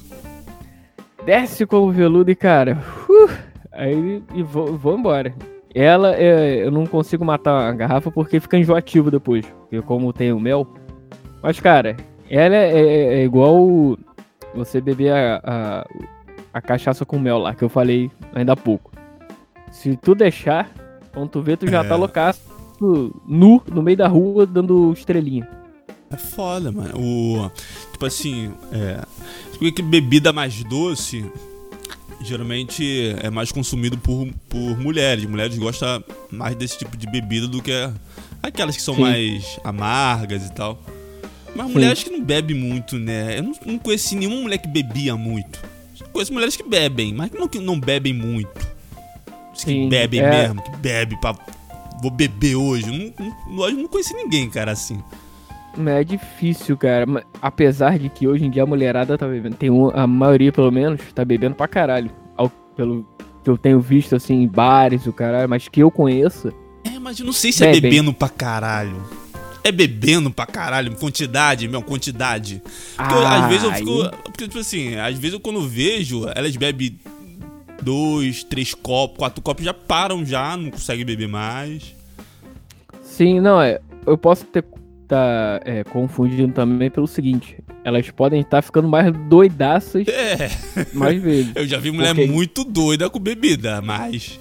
[1.25, 3.29] Desce como veludo e, cara, uh,
[3.71, 5.33] aí e vou, vou embora.
[5.73, 10.31] Ela, é, eu não consigo matar a garrafa porque fica enjoativo depois, porque como tem
[10.33, 10.67] o mel.
[11.41, 11.95] Mas, cara,
[12.29, 13.97] ela é, é- é igual
[14.53, 15.87] você beber a, a,
[16.53, 18.91] a cachaça com mel lá, que eu falei ainda há pouco.
[19.73, 20.71] Se tu deixar,
[21.13, 21.87] quando tu vê, tu já É.
[21.87, 22.39] tá loucaço,
[23.27, 25.47] nu, no meio da rua, dando estrelinha.
[26.11, 26.93] É foda, mano.
[26.95, 27.49] O,
[27.91, 29.01] tipo assim, é.
[29.51, 31.25] Porque que bebida mais doce
[32.21, 35.25] geralmente é mais consumido por, por mulheres.
[35.25, 37.71] Mulheres gostam mais desse tipo de bebida do que
[38.41, 39.01] aquelas que são Sim.
[39.01, 40.79] mais amargas e tal.
[41.55, 41.73] Mas Sim.
[41.73, 43.39] mulheres que não bebem muito, né?
[43.39, 45.59] Eu não, não conheci nenhuma mulher que bebia muito.
[46.11, 48.72] Conheço mulheres que bebem, mas não, que não bebem muito.
[49.53, 50.29] Que Sim, bebem é.
[50.29, 51.35] mesmo, que bebe pra.
[52.01, 53.13] Vou beber hoje.
[53.47, 54.99] Não, eu não conheci ninguém, cara, assim.
[55.87, 57.05] É difícil, cara.
[57.41, 59.55] Apesar de que hoje em dia a mulherada tá bebendo.
[59.55, 62.11] Tem um, a maioria, pelo menos, tá bebendo pra caralho.
[62.35, 63.07] Ao- pelo
[63.43, 65.47] que eu tenho visto, assim, em bares, o caralho.
[65.49, 66.53] Mas que eu conheça.
[66.83, 67.89] É, mas eu não sei se é Bebem.
[67.91, 69.01] bebendo pra caralho.
[69.63, 72.61] É bebendo pra caralho, quantidade, meu, quantidade.
[72.97, 74.09] Porque eu- às vezes eu fico.
[74.23, 76.99] Porque, tipo assim, às vezes eu quando vejo, elas bebem
[77.81, 81.95] dois, três copos, quatro copos, já param já, não conseguem beber mais.
[83.01, 83.79] Sim, não, é.
[84.05, 84.63] Eu posso ter.
[85.05, 90.49] Tá é, confundindo também pelo seguinte: elas podem estar ficando mais doidaças É,
[90.93, 91.51] mais vezes.
[91.55, 94.39] eu já vi mulher Porque- muito doida com bebida, mas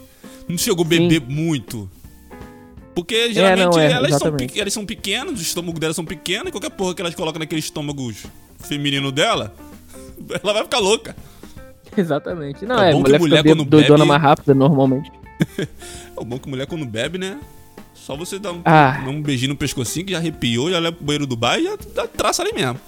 [0.48, 1.08] não chegou a Sim.
[1.08, 1.90] beber muito.
[2.94, 6.52] Porque geralmente não, é, elas, são, elas são pequenas, o estômago delas são pequenos, e
[6.52, 8.12] qualquer porra que elas colocam naquele estômago
[8.60, 9.54] feminino dela,
[10.42, 11.16] ela vai ficar louca.
[11.96, 12.64] Exatamente.
[12.66, 15.10] Não, É é, bom que mulher, mulher, fica quando doidona bebe- mais rápida normalmente.
[16.16, 17.38] É o bom que mulher quando bebe, né?
[17.94, 19.02] Só você dar um, Ah.
[19.08, 21.76] um beijinho no pescocinho que já arrepiou, já leva pro banheiro do bar e já
[21.94, 22.78] dá traça ali mesmo.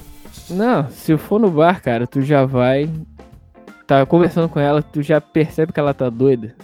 [0.51, 2.89] Não, se for no bar, cara, tu já vai
[3.87, 6.55] tá conversando com ela, tu já percebe que ela tá doida.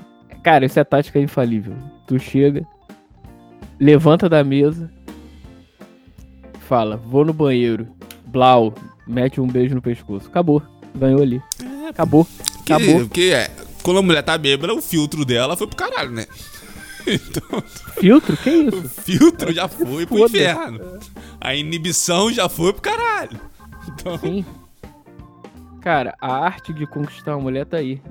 [0.43, 1.75] Cara, isso é tática infalível.
[2.07, 2.65] Tu chega,
[3.79, 4.91] levanta da mesa,
[6.69, 7.87] fala, vou no banheiro,
[8.27, 8.75] blau,
[9.07, 10.29] mete um beijo no pescoço.
[10.29, 10.63] Acabou.
[10.95, 11.41] Ganhou ali.
[11.91, 12.27] Acabou.
[12.65, 13.09] Que, Acabou.
[13.09, 13.51] que é,
[13.83, 16.27] quando a mulher tá bêbada, o filtro dela foi pro caralho, né?
[17.07, 17.63] Então,
[17.99, 18.37] Filtro?
[18.37, 18.89] Que o isso?
[19.03, 20.99] filtro já foi pro inferno.
[21.41, 23.41] A inibição já foi pro caralho.
[23.89, 24.45] Então, Sim.
[25.81, 28.03] Cara, a arte de conquistar uma mulher tá aí.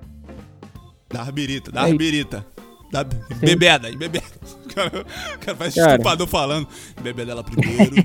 [1.07, 1.91] dá arbirita, dá Aí.
[1.91, 2.45] arbirita.
[2.91, 4.25] Dá bebeda, bebeda.
[4.69, 5.01] O cara,
[5.35, 5.91] o cara faz Cara.
[5.91, 6.67] estuprador falando.
[7.01, 7.95] Bebeda ela primeiro,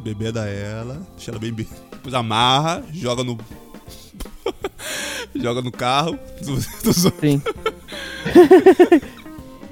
[0.00, 1.52] bebeda ela, deixa ela bem.
[1.52, 3.38] Depois amarra, joga no.
[5.34, 6.18] joga no carro.
[6.44, 7.40] dos- dos- Sim.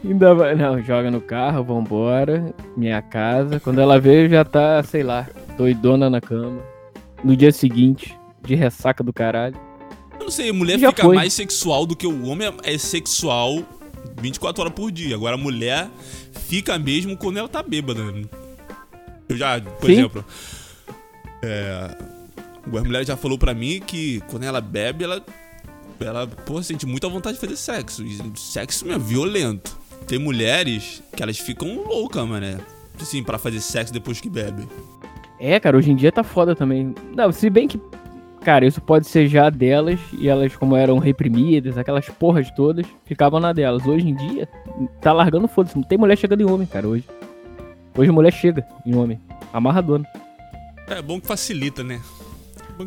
[0.05, 0.55] Ainda vai.
[0.55, 2.55] Não, joga no carro, vambora.
[2.77, 3.61] Minha casa.
[3.61, 6.63] Quando ela vê, já tá, sei lá, doidona na cama.
[7.23, 9.57] No dia seguinte, de ressaca do caralho.
[10.19, 11.17] Eu não sei, mulher Já fica foi.
[11.17, 13.59] mais sexual do que o homem é sexual
[14.21, 15.15] 24 horas por dia.
[15.15, 15.89] Agora a mulher
[16.33, 18.01] fica mesmo quando ela tá bêbada.
[19.29, 19.93] Eu já, por Sim.
[19.93, 20.25] exemplo,
[21.43, 21.97] é,
[22.67, 25.25] a mulher já falou pra mim que quando ela bebe, ela,
[26.01, 28.05] ela pô, sente muita vontade de fazer sexo.
[28.05, 29.77] E sexo é violento.
[30.07, 32.59] Tem mulheres que elas ficam loucas, mané.
[33.01, 34.69] Assim, pra fazer sexo depois que bebe.
[35.39, 36.95] É, cara, hoje em dia tá foda também.
[37.17, 37.81] Não, se bem que.
[38.43, 43.39] Cara, isso pode ser já delas, e elas, como eram reprimidas, aquelas porras todas, ficavam
[43.39, 43.87] na delas.
[43.87, 44.49] Hoje em dia,
[45.01, 45.77] tá largando foda-se.
[45.77, 47.05] Não tem mulher chegando em homem, cara, hoje.
[47.97, 49.21] Hoje mulher chega em homem.
[49.53, 50.07] Amarradona.
[50.87, 52.01] É bom que facilita, né?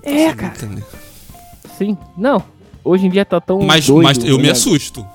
[0.03, 0.83] É, né?
[1.77, 1.97] Sim.
[2.17, 2.43] Não.
[2.83, 3.61] Hoje em dia tá tão.
[3.61, 4.51] Mas, doido, mas eu me né?
[4.51, 5.05] assusto.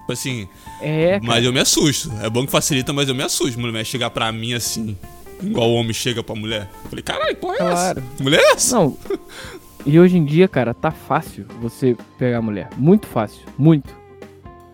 [0.00, 0.48] Tipo assim,
[0.80, 1.22] É, cara.
[1.24, 2.10] mas eu me assusto.
[2.22, 3.58] É bom que facilita, mas eu me assusto.
[3.60, 4.96] Mulher chegar pra mim assim,
[5.42, 6.68] igual o homem chega pra mulher.
[6.88, 8.00] Falei, caralho, porra é Claro.
[8.00, 8.22] essa?
[8.22, 8.76] Mulher é essa?
[8.76, 8.96] Não.
[9.84, 12.68] E hoje em dia, cara, tá fácil você pegar mulher.
[12.76, 13.40] Muito fácil.
[13.56, 13.94] Muito.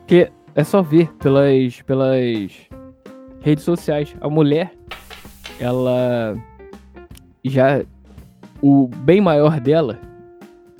[0.00, 2.50] Porque é só ver pelas, pelas
[3.42, 4.14] redes sociais.
[4.20, 4.72] A mulher,
[5.60, 6.36] ela
[7.44, 7.82] já.
[8.62, 9.98] O bem maior dela,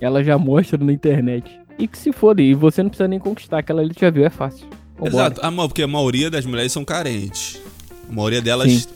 [0.01, 1.61] ela já mostra na internet.
[1.79, 3.59] E que se foda, e você não precisa nem conquistar.
[3.59, 4.67] Aquela ali já viu, é fácil.
[4.97, 5.27] Vambora.
[5.27, 5.41] Exato.
[5.43, 7.61] Ah, mas porque a maioria das mulheres são carentes.
[8.09, 8.89] A maioria delas Sim.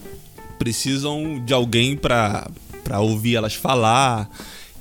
[0.58, 2.48] precisam de alguém pra,
[2.84, 4.30] pra ouvir elas falar.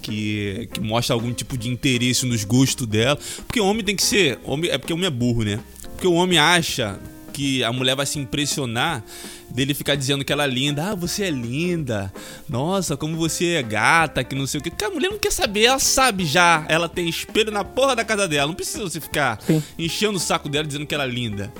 [0.01, 3.17] Que, que mostra algum tipo de interesse nos gostos dela.
[3.47, 4.37] Porque o homem tem que ser.
[4.43, 5.59] Homem, é porque o homem é burro, né?
[5.93, 6.99] Porque o homem acha
[7.35, 9.03] que a mulher vai se impressionar
[9.49, 10.91] dele ficar dizendo que ela é linda.
[10.91, 12.11] Ah, você é linda.
[12.47, 14.69] Nossa, como você é gata, que não sei o que.
[14.69, 16.65] Porque a mulher não quer saber, ela sabe já.
[16.69, 18.47] Ela tem espelho na porra da casa dela.
[18.47, 19.61] Não precisa você ficar Sim.
[19.77, 21.51] enchendo o saco dela dizendo que ela é linda.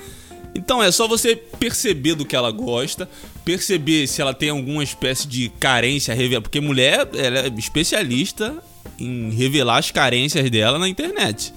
[0.55, 3.09] Então é só você perceber do que ela gosta,
[3.43, 8.55] perceber se ela tem alguma espécie de carência, revelar, porque mulher ela é especialista
[8.97, 11.53] em revelar as carências dela na internet.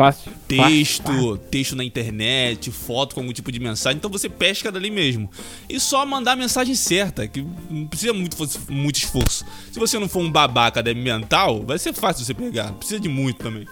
[0.00, 0.32] Fácil.
[0.48, 1.36] Texto, Fácil.
[1.36, 3.98] texto na internet, foto com algum tipo de mensagem.
[3.98, 5.28] Então você pesca dali mesmo.
[5.68, 8.34] E só mandar a mensagem certa, que não precisa muito,
[8.70, 9.44] muito esforço.
[9.70, 12.68] Se você não for um babaca débil mental, vai ser fácil você pegar.
[12.68, 13.66] Não precisa de muito também.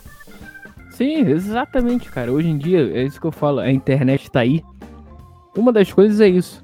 [0.91, 2.31] Sim, exatamente, cara.
[2.31, 4.63] Hoje em dia, é isso que eu falo, a internet tá aí.
[5.57, 6.61] Uma das coisas é isso.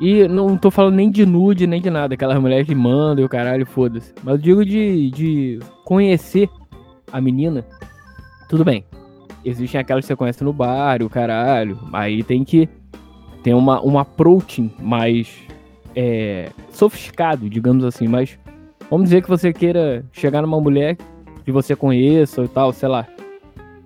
[0.00, 2.14] E não tô falando nem de nude, nem de nada.
[2.14, 4.14] Aquelas mulheres que mandam e o caralho, foda-se.
[4.22, 6.48] Mas eu digo de, de conhecer
[7.12, 7.66] a menina.
[8.52, 8.84] Tudo bem.
[9.42, 11.78] Existem aquelas que você conhece no bar, o caralho.
[11.90, 12.68] Aí tem que
[13.42, 15.34] ter uma, um approaching mais
[15.96, 18.06] é, sofisticado, digamos assim.
[18.06, 18.38] Mas
[18.90, 20.98] vamos dizer que você queira chegar numa mulher
[21.46, 23.08] que você conheça ou tal, sei lá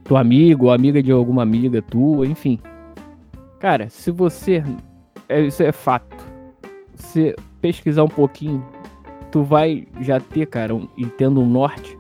[0.03, 2.59] teu amigo ou amiga de alguma amiga tua, enfim.
[3.61, 4.65] Cara, se você.
[5.29, 6.27] é- isso é fato.
[6.97, 8.67] Se pesquisar um pouquinho,
[9.31, 11.97] tu vai já ter, cara, um, e tendo um norte,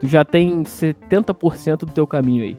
[0.00, 2.56] tu já tem 70% do teu caminho aí.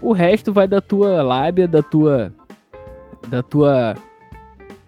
[0.00, 2.32] O resto vai da tua lábia, da tua.
[3.28, 3.96] da tua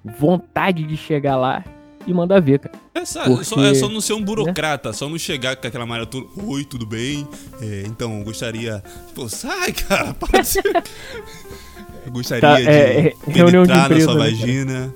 [0.05, 1.65] vontade de chegar lá
[2.07, 2.75] e mandar ver, cara.
[2.95, 5.67] É só, Porque- é só, é só não ser um burocrata, só não chegar com
[5.67, 6.27] aquela malha toda.
[6.45, 7.27] Oi, tudo bem?
[7.61, 8.83] É, então, gostaria.
[9.15, 10.59] Pô, sai, cara, pode.
[12.07, 14.95] Eu gostaria Tá, de é, é, reunião de penetrar na empresa, sua né, vagina.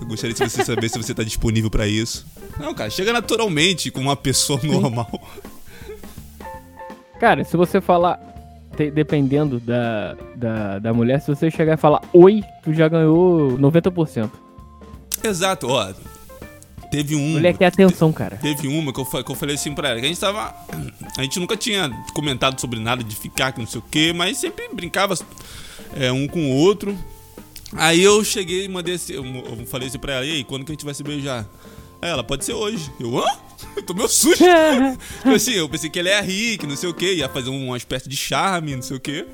[0.00, 2.26] Eu gostaria de você saber se você tá disponível pra isso.
[2.58, 5.08] Não, cara, chega naturalmente com uma pessoa normal.
[7.20, 8.18] Cara, se você falar,
[8.76, 13.56] te- dependendo da, da, da mulher, se você chegar e falar oi, tu já ganhou
[13.58, 14.30] 90%.
[15.22, 15.92] Exato, ó.
[16.90, 17.32] Teve um.
[17.32, 18.36] Mulher quer atenção, cara.
[18.36, 20.54] Teve uma que eu, que eu falei assim pra ela, que a gente tava.
[21.16, 24.38] A gente nunca tinha comentado sobre nada de ficar, que não sei o que, mas
[24.38, 25.14] sempre brincava
[25.96, 26.96] é, um com o outro.
[27.76, 30.64] Aí eu cheguei e mandei assim, eu, eu falei assim pra ela, e aí, quando
[30.64, 31.44] que a gente vai se beijar?
[32.00, 32.92] Aí ela, pode ser hoje.
[33.00, 33.24] Eu, hã?
[33.86, 34.42] Tomei um susto.
[35.22, 37.50] Tipo assim, eu pensei que ele ia rir, que não sei o que, ia fazer
[37.50, 39.26] uma espécie de charme, não sei o que.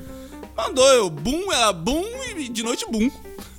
[0.56, 2.04] Mandou eu, bum, ela bum
[2.36, 3.10] e de noite bum.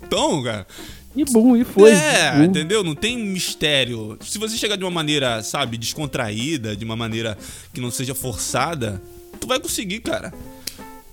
[0.04, 0.68] Então, cara.
[1.16, 1.92] E bum, e foi.
[1.92, 2.44] É, Bum.
[2.44, 2.84] entendeu?
[2.84, 4.18] Não tem mistério.
[4.22, 7.38] Se você chegar de uma maneira, sabe, descontraída, de uma maneira
[7.74, 9.02] que não seja forçada,
[9.40, 10.34] tu vai conseguir, cara.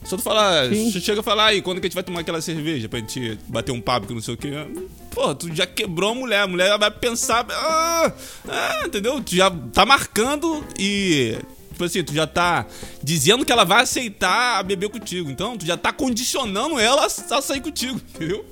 [0.08, 0.90] Só tu falar, Sim.
[0.92, 3.72] chega a falar aí, quando que a gente vai tomar aquela cerveja pra gente bater
[3.72, 4.50] um papo que não sei o que.
[5.10, 8.10] Pô, tu já quebrou a mulher, a mulher vai pensar, ah,
[8.48, 9.20] ah, entendeu?
[9.22, 11.36] Tu já tá marcando e
[11.70, 12.64] tipo assim, tu já tá
[13.02, 15.30] dizendo que ela vai aceitar a beber contigo.
[15.30, 18.46] Então, tu já tá condicionando ela a a sair contigo, entendeu?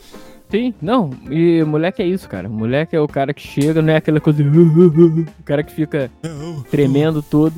[0.51, 1.11] Sim, não.
[1.31, 2.51] E moleque é isso, cara.
[2.51, 4.43] Moleque é o cara que chega, não é aquela coisa.
[5.41, 6.11] O cara que fica
[6.71, 7.55] tremendo todo.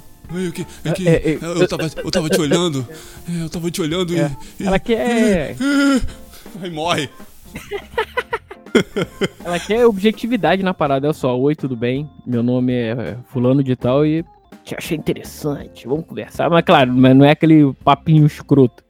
[0.55, 2.87] Que, é que, É, é, eu, tava, eu tava te olhando,
[3.29, 4.31] é, eu tava te olhando É.
[4.61, 5.57] e, e- Ela quer.
[6.63, 7.09] Aí morre.
[9.45, 11.07] Ela quer objetividade na parada.
[11.07, 12.09] Olha só, oi, tudo bem?
[12.27, 14.25] Meu nome é fulano de tal e
[14.65, 15.87] te achei interessante.
[15.89, 16.51] Vamos conversar.
[16.51, 18.85] Mas claro, mas não é aquele papinho escroto.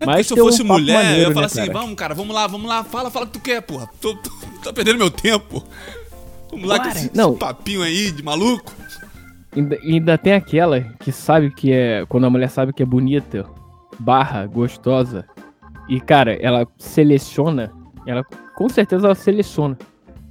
[0.00, 1.72] É Mas se eu um fosse papo mulher, maneiro, eu ia falar né, assim, cara?
[1.72, 3.88] vamos, cara, vamos lá, vamos lá, fala, fala o que tu quer, porra.
[4.00, 4.30] Tô, tô,
[4.62, 5.64] tá perdendo meu tempo.
[6.50, 6.96] Vamos lá com Bora.
[6.98, 7.30] esse, Não.
[7.30, 8.72] esse papinho aí de maluco.
[9.58, 12.06] Ainda, ainda tem aquela que sabe que é.
[12.06, 13.44] Quando a mulher sabe que é bonita,
[13.98, 15.26] barra, gostosa.
[15.88, 17.72] E, cara, ela seleciona.
[18.06, 18.22] Ela
[18.54, 19.76] com certeza ela seleciona.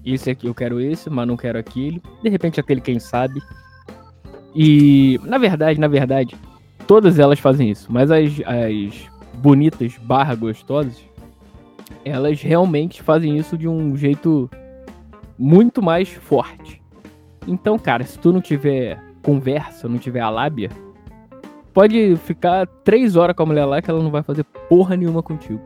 [0.05, 2.01] Esse aqui eu quero esse, mas não quero aquele.
[2.23, 3.41] De repente aquele quem sabe.
[4.55, 6.33] E na verdade, na verdade,
[6.87, 7.91] todas elas fazem isso.
[7.91, 9.09] Mas as, as
[9.39, 11.03] bonitas barra gostosas,
[12.05, 14.49] elas realmente fazem isso de um jeito
[15.37, 16.81] muito mais forte.
[17.45, 20.69] Então, cara, se tu não tiver conversa, não tiver a lábia,
[21.73, 25.21] pode ficar três horas com a mulher lá que ela não vai fazer porra nenhuma
[25.21, 25.59] contigo.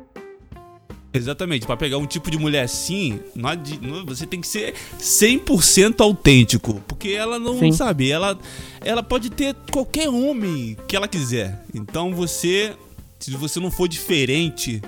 [1.14, 4.74] Exatamente, pra pegar um tipo de mulher assim, não adi- não- você tem que ser
[4.98, 7.72] 100% autêntico, porque ela não Sim.
[7.72, 8.36] sabe, ela
[8.84, 11.64] ela pode ter qualquer homem que ela quiser.
[11.76, 12.74] Então você,
[13.20, 14.82] se você não for diferente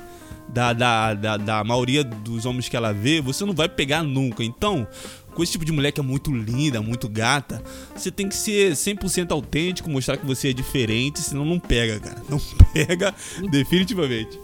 [0.50, 4.44] da, da, da, da maioria dos homens que ela vê, você não vai pegar nunca.
[4.44, 4.88] Então,
[5.34, 7.62] com esse tipo de mulher que é muito linda, muito gata,
[7.96, 12.22] você tem que ser 100% autêntico, mostrar que você é diferente, senão não pega, cara.
[12.30, 12.40] Não
[12.74, 13.14] pega
[13.50, 14.40] definitivamente.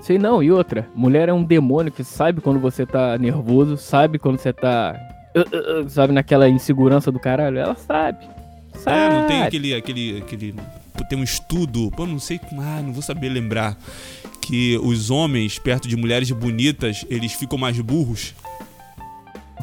[0.00, 4.18] Sei não, e outra, mulher é um demônio que sabe quando você tá nervoso, sabe
[4.18, 4.96] quando você tá.
[5.34, 7.58] uh, uh, uh, sabe, naquela insegurança do caralho.
[7.58, 8.26] Ela sabe.
[8.74, 8.96] Sabe.
[8.96, 10.54] É, não tem aquele, aquele, aquele.
[11.08, 13.76] Tem um estudo, pô, não sei, ah, não vou saber lembrar.
[14.40, 18.34] Que os homens perto de mulheres bonitas, eles ficam mais burros.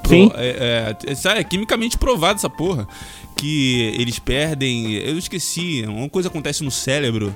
[0.07, 0.31] Sim.
[0.35, 2.87] É, é, isso é quimicamente provado essa porra.
[3.35, 4.93] Que eles perdem.
[4.93, 7.35] Eu esqueci, uma coisa acontece no cérebro.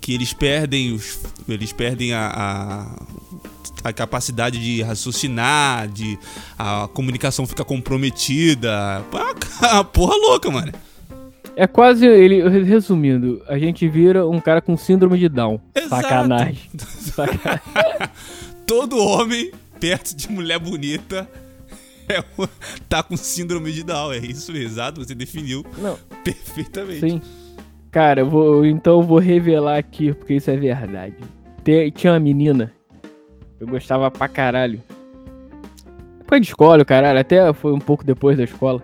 [0.00, 1.18] Que eles perdem os.
[1.48, 2.30] Eles perdem a.
[2.34, 3.26] a
[3.84, 6.18] a capacidade de raciocinar, de
[6.58, 9.04] a comunicação fica comprometida.
[9.62, 10.72] É uma porra louca, mano.
[11.54, 12.46] É quase ele.
[12.64, 15.60] Resumindo, a gente vira um cara com síndrome de Down.
[15.74, 16.02] Exato.
[16.02, 16.58] Sacanagem.
[16.76, 17.62] Sacanagem.
[18.66, 21.28] Todo homem perto de mulher bonita
[22.12, 22.46] é um-
[22.88, 24.12] tá com síndrome de Down.
[24.12, 25.04] É isso exato.
[25.04, 27.00] Você definiu Não, perfeitamente.
[27.00, 27.20] sim.
[27.90, 31.16] Cara, eu vou, então eu vou revelar aqui, porque isso é verdade.
[31.64, 32.72] Te- tinha uma menina.
[33.58, 34.82] Eu gostava pra caralho.
[36.18, 37.18] Depois de escola, caralho.
[37.18, 38.82] Até foi um pouco depois da escola.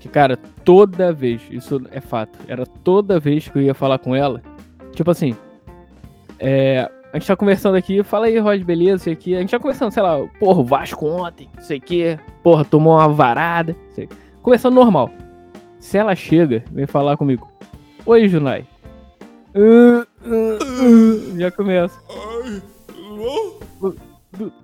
[0.00, 2.38] Que, cara, toda vez, isso é fato.
[2.48, 4.40] Era toda vez que eu ia falar com ela.
[4.94, 5.36] Tipo assim.
[6.38, 6.90] É.
[7.16, 9.34] A gente tá conversando aqui, fala aí, Rod, beleza, sei aqui.
[9.34, 13.08] A gente tá conversando, sei lá, porra, o Vasco ontem, sei que, porra, tomou uma
[13.08, 14.06] varada, sei.
[14.42, 15.08] Conversando normal.
[15.78, 17.50] Se ela chega, vem falar comigo.
[18.04, 18.66] Oi, Junai.
[19.54, 21.98] Ah, ah, ah, Já começa.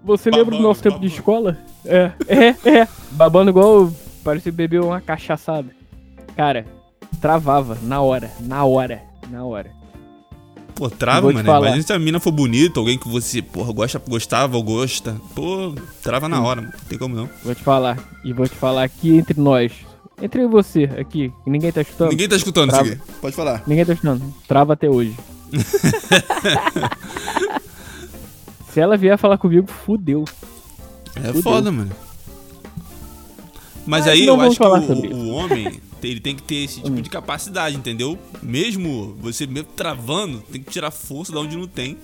[0.05, 1.19] Você lembra do Babando, nosso tempo de babando.
[1.19, 1.59] escola?
[1.87, 2.89] É, é, é.
[3.13, 3.91] Babando igual
[4.23, 5.71] parecia beber uma cachaçada.
[6.37, 6.67] Cara,
[7.19, 9.82] travava na hora, na hora, na hora.
[10.75, 11.41] Pô, trava, mano.
[11.49, 15.17] Imagina se a mina for bonita, alguém que você, porra, gosta, gostava ou gosta.
[15.35, 16.73] Pô, trava na hora, mano.
[16.77, 17.29] Não tem como não.
[17.45, 17.99] Vou te falar.
[18.25, 19.73] E vou te falar aqui entre nós.
[20.21, 22.11] Entre você, aqui, que ninguém tá escutando.
[22.11, 22.85] Ninguém tá escutando Trava.
[22.89, 23.13] isso aqui.
[23.21, 23.63] Pode falar.
[23.67, 24.35] Ninguém tá escutando.
[24.47, 25.17] Trava até hoje.
[28.73, 30.25] Se ela vier falar comigo, fudeu.
[31.17, 31.43] É Fudeu.
[31.43, 31.91] foda, mano.
[33.85, 36.97] Mas Mas aí eu acho que o, o homem, ele tem que ter esse tipo
[36.99, 37.01] Hum.
[37.03, 38.19] de capacidade, entendeu?
[38.43, 41.97] Mesmo você mesmo travando, tem que tirar força de onde não tem.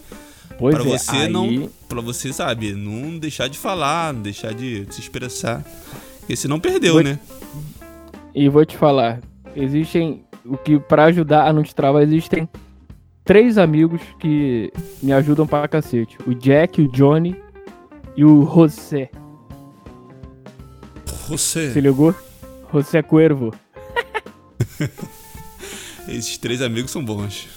[0.58, 1.28] Pois Pra é, você aí...
[1.32, 1.70] não.
[1.88, 5.64] Pra você, sabe, não deixar de falar, não deixar de se expressar.
[6.20, 7.18] Porque senão perdeu, Vou- né?
[8.34, 9.20] E vou te falar,
[9.56, 12.48] existem o que pra ajudar a não te travar existem
[13.24, 14.72] três amigos que
[15.02, 16.16] me ajudam pra cacete.
[16.26, 17.36] O Jack, o Johnny
[18.16, 19.10] e o José.
[21.28, 21.72] Você.
[21.72, 22.14] Se ligou?
[22.72, 23.52] José Cuervo.
[26.08, 27.48] Esses três amigos são bons.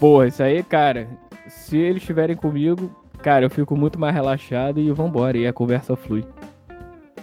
[0.00, 1.08] Pô, isso aí, cara.
[1.48, 2.90] Se eles estiverem comigo,
[3.22, 5.38] cara, eu fico muito mais relaxado e vambora.
[5.38, 6.24] E a conversa flui.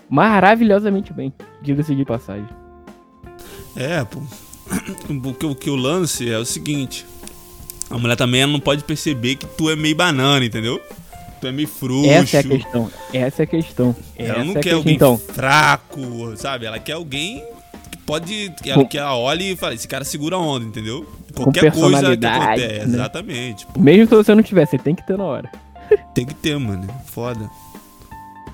[0.09, 2.47] Maravilhosamente bem, diga-se de passagem.
[3.75, 4.21] É, pô.
[5.21, 7.05] Porque o que o lance é o seguinte:
[7.89, 10.81] a mulher também não pode perceber que tu é meio banana, entendeu?
[11.41, 12.09] Tu é meio frouxo.
[12.09, 12.91] Essa é a questão.
[13.13, 13.95] Essa é a questão.
[14.17, 15.17] Ela Essa não é quer alguém então.
[15.17, 16.65] fraco, sabe?
[16.65, 17.43] Ela quer alguém
[18.09, 18.53] pode.
[18.61, 21.05] Que Com- que ela olhe e fala: esse cara segura a onda, entendeu?
[21.35, 22.67] Qualquer coisa que acontece.
[22.87, 22.95] né?
[22.95, 23.65] Exatamente.
[23.67, 25.49] Pô, Mesmo se você não tiver, você tem que ter na hora.
[26.13, 26.87] tem que ter, mano.
[27.05, 27.49] Foda.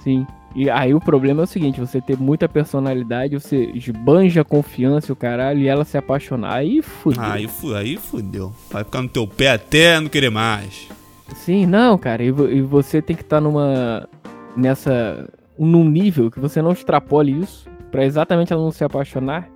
[0.04, 0.26] Sim.
[0.56, 5.12] E aí o problema é o seguinte, você ter muita personalidade, você esbanja a confiança
[5.12, 6.54] e o caralho, e ela se apaixonar.
[6.54, 7.22] Aí fudeu.
[7.22, 8.54] Aí, fu- aí fudeu.
[8.72, 10.88] Vai ficar no teu pé até não querer mais.
[11.36, 12.24] Sim, não, cara.
[12.24, 14.08] E, e você tem que estar numa.
[14.56, 15.28] nessa.
[15.60, 19.50] num nível que você não extrapole isso, pra exatamente ela não se apaixonar.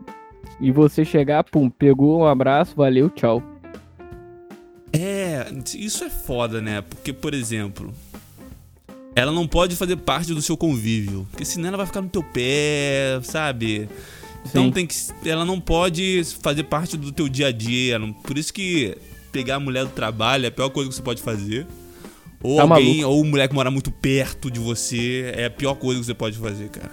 [0.62, 3.44] E você chegar, pum, pegou um abraço, valeu, tchau.
[4.94, 6.82] É, isso é foda, né?
[6.82, 7.94] Porque, por exemplo,
[9.14, 11.28] ela não pode fazer parte do seu convívio.
[11.32, 13.90] Porque senão ela vai ficar no teu pé, sabe?
[14.46, 14.72] Então Sim.
[14.72, 14.96] tem que.
[15.26, 18.00] Ela não pode fazer parte do teu dia a dia.
[18.00, 18.98] não- Por isso que
[19.34, 21.68] pegar a mulher do trabalho é a pior coisa que você pode fazer.
[22.42, 23.18] Ou Tá alguém, maluco.
[23.18, 26.38] ou mulher que mora muito perto de você é a pior coisa que você pode
[26.38, 26.90] fazer, cara.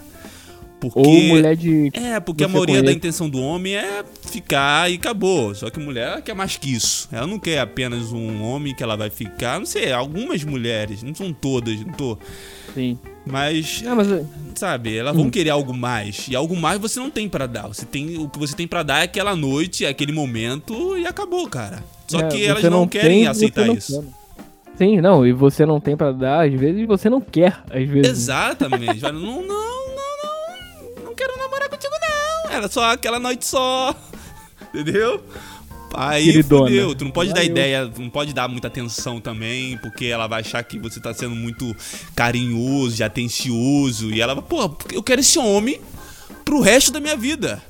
[0.80, 0.98] Porque.
[0.98, 1.90] Ou mulher de.
[1.94, 5.54] É, porque a maioria da intenção do homem é ficar e acabou.
[5.54, 7.08] Só que mulher quer mais que isso.
[7.10, 9.58] Ela não quer apenas um homem que ela vai ficar.
[9.58, 12.18] Não sei, algumas mulheres, não são todas, não tô.
[12.74, 12.98] Sim.
[13.28, 14.06] Mas, Não, mas.
[14.54, 15.22] sabe, elas Hum.
[15.22, 16.28] vão querer algo mais.
[16.30, 17.66] E algo mais você não tem pra dar.
[17.66, 21.06] Você tem, o que você tem pra dar é aquela noite, é aquele momento e
[21.06, 21.82] acabou, cara.
[22.06, 24.00] Só é, que elas não, querem tem, aceitar não isso.
[24.00, 24.26] quer.
[24.78, 28.10] Sim, não, e você não tem pra dar, às vezes, você não quer, às vezes.
[28.12, 29.00] Exatamente.
[29.10, 29.75] Não, não, não, não.
[32.56, 33.94] Era só aquela noite só.
[34.74, 35.22] Entendeu?
[35.94, 36.66] Aí Queridona.
[36.66, 36.94] fudeu.
[36.94, 40.62] Tu não pode dar ideia, não pode dar muita atenção também, porque ela vai achar
[40.62, 41.74] que você tá sendo muito
[42.14, 44.10] carinhoso e atencioso.
[44.10, 45.80] E ela vai, pô, eu quero esse homem
[46.44, 47.62] pro resto da minha vida.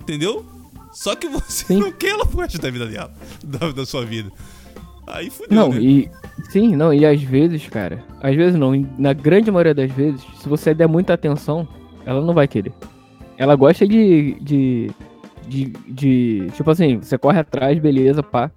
[0.00, 0.44] Entendeu?
[0.92, 1.78] Só que você Sim.
[1.78, 3.12] não quer ela pro resto da vida dela,
[3.42, 4.30] da, da sua vida.
[5.06, 5.56] Aí fudeu.
[5.56, 5.80] Não, né?
[5.80, 6.10] e.
[6.50, 8.04] Sim, não, e às vezes, cara.
[8.22, 11.66] Às vezes não, na grande maioria das vezes, se você der muita atenção,
[12.04, 12.72] ela não vai querer.
[13.36, 14.36] Ela gosta de.
[14.40, 14.90] de.
[15.46, 15.64] de.
[15.88, 18.50] de- tipo assim, você corre atrás, beleza, pá.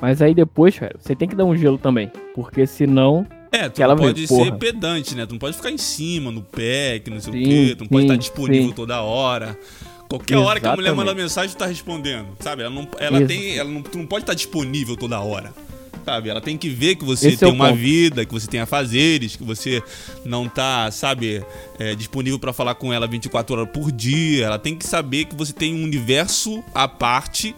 [0.00, 2.10] Mas aí depois, cara, você tem que dar um gelo também.
[2.34, 3.26] Porque senão.
[3.50, 4.44] É, tu ela vê, pode porra.
[4.44, 5.24] ser pedante, né?
[5.24, 7.74] Tu não pode ficar em cima, no pé, que não sei Sim, o quê.
[7.76, 8.74] Tu não pode sim, estar disponível sim.
[8.74, 9.58] toda hora.
[10.08, 11.06] Qualquer hora que a mulher Exatamente.
[11.08, 12.26] manda mensagem, tu tá respondendo.
[12.40, 12.62] Sabe?
[12.62, 13.26] Ela não, ela Isso.
[13.28, 15.52] tem, ela não, tu não pode estar disponível toda hora.
[16.06, 16.28] Sabe?
[16.28, 17.80] Ela tem que ver que você Esse tem é uma ponto.
[17.80, 19.82] vida, que você tem afazeres, que você
[20.24, 21.44] não tá, sabe,
[21.80, 24.46] é, disponível pra falar com ela 24 horas por dia.
[24.46, 27.56] Ela tem que saber que você tem um universo à parte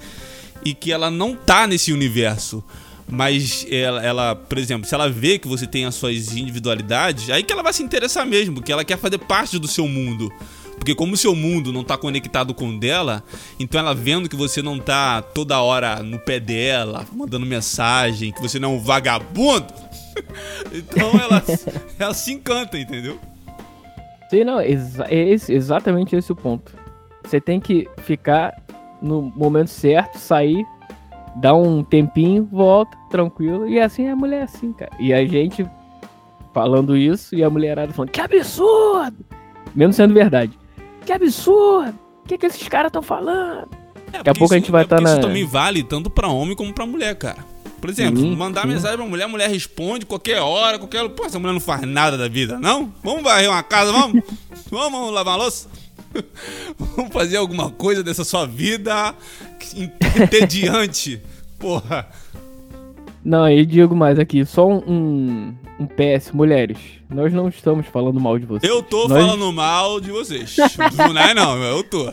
[0.65, 2.65] e que ela não tá nesse universo.
[3.07, 7.43] Mas ela, ela, por exemplo, se ela vê que você tem as suas individualidades, aí
[7.43, 10.33] que ela vai se interessar mesmo, porque ela quer fazer parte do seu mundo.
[10.79, 13.23] Porque como o seu mundo não tá conectado com o dela,
[13.59, 18.41] então ela vendo que você não tá toda hora no pé dela, mandando mensagem, que
[18.41, 19.67] você não é um vagabundo,
[20.73, 21.43] então ela,
[21.99, 23.19] ela se encanta, entendeu?
[24.31, 26.73] Sim, não, exa é esse- exatamente esse o ponto.
[27.25, 28.55] Você tem que ficar
[29.03, 30.65] no momento certo, sair,
[31.37, 33.69] dar um tempinho, volta, tranquilo.
[33.69, 34.91] E assim a mulher é assim, cara.
[34.99, 35.67] E a gente
[36.53, 39.25] falando isso e a mulherada falando, que absurdo!
[39.75, 40.59] Mesmo sendo verdade.
[41.09, 41.99] Que absurdo!
[42.23, 43.67] O que, que esses caras estão falando?
[44.13, 46.11] É, Daqui a pouco a gente vai é tá porque Isso na- também vale tanto
[46.11, 47.39] pra homem como pra mulher, cara.
[47.81, 48.69] Por exemplo, Sim, mandar sim.
[48.69, 51.09] mensagem pra mulher, a mulher responde qualquer hora, qualquer hora.
[51.09, 52.93] Pô, essa mulher não faz nada da vida, não?
[53.03, 54.23] Vamos varrer uma casa, vamos?
[54.71, 55.71] vamos lavar uma louça?
[56.79, 59.15] vamos fazer alguma coisa dessa sua vida
[59.75, 61.23] entediante.
[61.59, 62.07] Porra.
[63.25, 66.77] Não, e digo mais aqui, só um, um, um PS, mulheres.
[67.11, 68.71] Nós não estamos falando mal de vocês.
[68.71, 70.55] Eu tô Nós- falando mal de vocês.
[71.15, 72.13] Não é não, eu tô.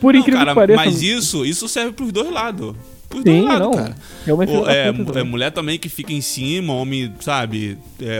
[0.00, 0.84] Por Não, incrível cara, que pareça.
[0.84, 2.74] mas isso, isso serve pros dois lados.
[3.08, 3.72] Pros Sim, dois lados, não.
[3.74, 3.96] cara.
[4.64, 5.24] Da é, é também.
[5.24, 8.18] mulher também que fica em cima, homem, sabe, é,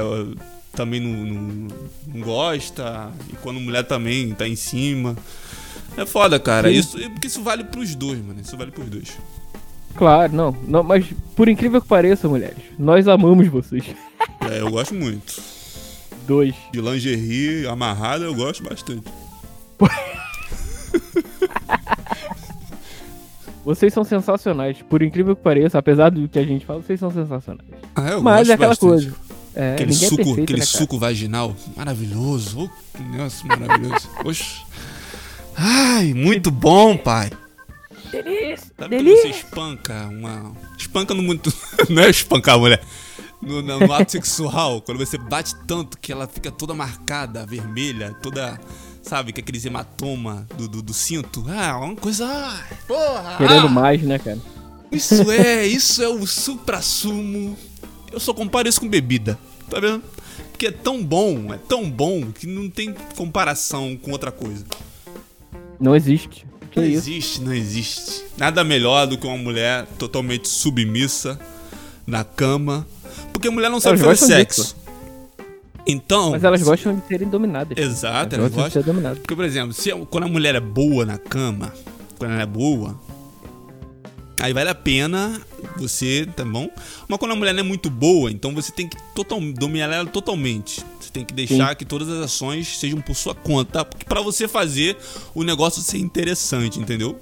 [0.76, 1.68] também não, não-
[2.14, 5.16] não gosta, e quando mulher também tá em cima.
[5.96, 6.68] É foda, cara.
[6.70, 6.74] Sim.
[6.76, 8.40] Isso, porque isso vale pros dois, mano.
[8.40, 9.18] Isso vale pros dois.
[9.96, 10.82] Claro, não, não.
[10.84, 13.84] Mas por incrível que pareça, mulheres, nós amamos vocês.
[14.51, 15.41] É, eu gosto muito.
[16.27, 16.55] Dois.
[16.73, 19.05] De lingerie amarrada eu gosto bastante.
[23.64, 24.79] Vocês são sensacionais.
[24.83, 27.68] Por incrível que pareça, apesar do que a gente fala, vocês são sensacionais.
[27.95, 28.89] Ah, eu mas gosto é aquela bastante.
[28.91, 29.14] coisa.
[29.55, 32.62] É, Aquele é suco, perfeito, aquele né, suco vaginal maravilhoso.
[32.64, 34.09] Oh, que negócio maravilhoso.
[34.25, 34.62] Oxe.
[35.55, 37.31] Ai, muito bom, pai.
[38.11, 38.66] Delícia!
[38.79, 40.53] Sabe quando você espanca uma.
[40.79, 41.53] Espanca no muito.
[41.89, 42.83] Não é espancar a mulher.
[43.43, 48.14] No, no, no ato sexual, quando você bate tanto que ela fica toda marcada, vermelha,
[48.22, 48.59] toda.
[49.03, 51.45] Sabe, com aqueles hematoma do, do, do cinto.
[51.49, 52.24] Ah, uma coisa.
[52.86, 53.36] Porra!
[53.36, 54.38] Querendo ah, mais, né, cara?
[54.93, 57.59] Isso é, isso é o supra-sumo.
[58.12, 59.36] Eu só comparo isso com bebida,
[59.68, 60.05] tá vendo?
[60.51, 64.64] Porque é tão bom, é tão bom que não tem comparação com outra coisa.
[65.80, 66.47] Não existe.
[66.70, 66.97] Que não isso?
[67.11, 68.24] existe, não existe.
[68.36, 71.40] Nada melhor do que uma mulher totalmente submissa
[72.07, 72.86] na cama.
[73.33, 74.76] Porque a mulher não sabe Elas fazer sexo.
[75.87, 76.30] Então.
[76.30, 77.76] Mas elas gostam de serem dominadas.
[77.76, 79.18] Exato, elas elas gostam de ser dominadas.
[79.18, 81.72] Porque, por exemplo, se, quando a mulher é boa na cama,
[82.18, 82.99] quando ela é boa,
[84.41, 85.41] aí vale a pena
[85.76, 86.70] você, tá bom?
[87.09, 90.07] Mas quando a mulher não é muito boa, então você tem que total, dominar ela
[90.07, 90.85] totalmente.
[91.01, 94.47] Você tem que deixar que todas as ações sejam por sua conta, porque para você
[94.47, 94.97] fazer
[95.35, 97.18] o negócio ser interessante, entendeu?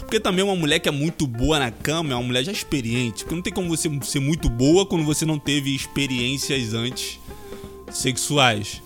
[0.00, 3.24] Porque também uma mulher que é muito boa na cama é uma mulher já experiente.
[3.24, 7.18] Porque não tem como você ser muito boa quando você não teve experiências antes
[7.92, 8.82] sexuais.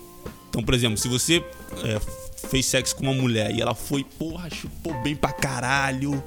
[0.49, 1.43] Então, por exemplo, se você
[1.83, 1.99] é,
[2.47, 6.23] fez sexo com uma mulher e ela foi, porra, chupou bem pra caralho,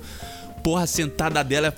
[0.63, 1.75] porra, a sentada dela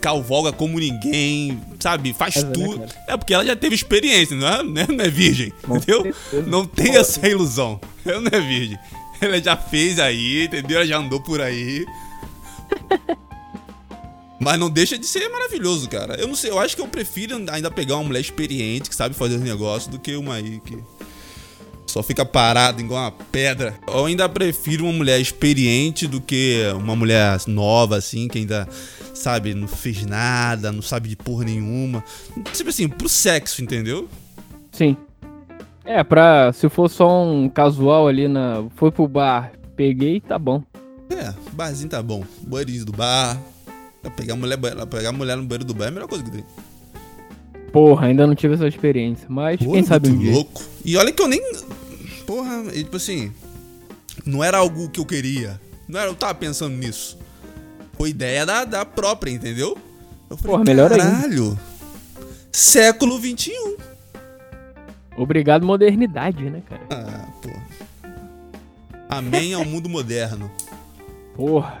[0.00, 2.14] calvoga como ninguém, sabe?
[2.14, 2.84] Faz É, tudo.
[3.06, 4.86] É porque ela já teve experiência, não é, né?
[4.88, 6.14] não é virgem, Com entendeu?
[6.46, 7.78] Não tem essa ilusão.
[8.04, 8.78] Ela não é virgem.
[9.20, 10.78] Ela já fez aí, entendeu?
[10.78, 11.84] Ela já andou por aí.
[14.40, 16.14] Mas não deixa de ser maravilhoso, cara.
[16.14, 19.14] Eu não sei, eu acho que eu prefiro ainda pegar uma mulher experiente que sabe
[19.14, 20.78] fazer os negócios do que uma aí que
[21.90, 23.74] só fica parada igual uma pedra.
[23.86, 28.66] Eu ainda prefiro uma mulher experiente do que uma mulher nova, assim, que ainda,
[29.12, 32.02] sabe, não fez nada, não sabe de porra nenhuma.
[32.52, 34.08] Tipo assim, pro sexo, entendeu?
[34.72, 34.96] Sim.
[35.84, 36.52] É, pra.
[36.52, 38.64] Se for só um casual ali na.
[38.76, 40.62] Foi pro bar, peguei, tá bom.
[41.10, 42.24] É, barzinho tá bom.
[42.42, 43.38] Banheirinho do bar.
[44.16, 44.58] Pegar mulher,
[44.88, 46.44] pegar mulher no banheiro do bar é a melhor coisa que tem.
[47.72, 49.26] Porra, ainda não tive essa experiência.
[49.28, 50.32] Mas Pô, quem sabe um dia.
[50.32, 50.62] louco.
[50.84, 51.40] E olha que eu nem.
[52.26, 53.32] Porra, e, tipo assim.
[54.24, 55.60] Não era algo que eu queria.
[55.88, 57.18] Não era, eu tava pensando nisso.
[57.94, 59.76] Foi ideia da, da própria, entendeu?
[60.28, 61.04] Eu falei, Porra, melhor ainda.
[61.04, 61.58] caralho.
[62.52, 63.52] Século XXI.
[65.16, 66.82] Obrigado, modernidade, né, cara?
[66.90, 67.50] Ah, pô.
[69.08, 70.50] Amém ao mundo moderno.
[71.40, 71.80] Porra.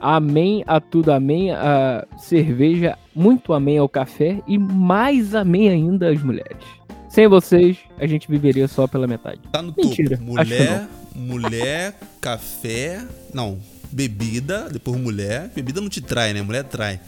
[0.00, 6.22] Amém a tudo, amém a cerveja, muito amém ao café e mais amém ainda às
[6.22, 6.64] mulheres.
[7.08, 9.40] Sem vocês, a gente viveria só pela metade.
[9.50, 10.30] Tá no Mentira, topo.
[10.30, 13.04] Mulher, mulher, café.
[13.34, 13.58] Não,
[13.90, 15.50] bebida, depois mulher.
[15.52, 16.40] Bebida não te trai, né?
[16.40, 17.00] Mulher trai.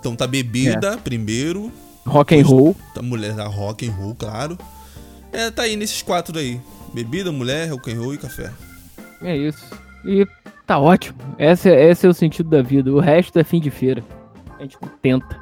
[0.00, 1.70] Então tá bebida primeiro.
[2.04, 2.76] Rock and roll.
[2.92, 4.58] Tá mulher da rock and roll, claro.
[5.32, 6.60] É, tá aí nesses quatro aí.
[6.92, 8.50] Bebida, mulher, rock and roll e café.
[9.22, 9.83] É isso.
[10.06, 10.26] E
[10.66, 11.18] tá ótimo.
[11.38, 12.90] Esse, é- esse é o sentido da vida.
[12.92, 14.02] O resto é fim de feira.
[14.58, 15.38] A gente tenta.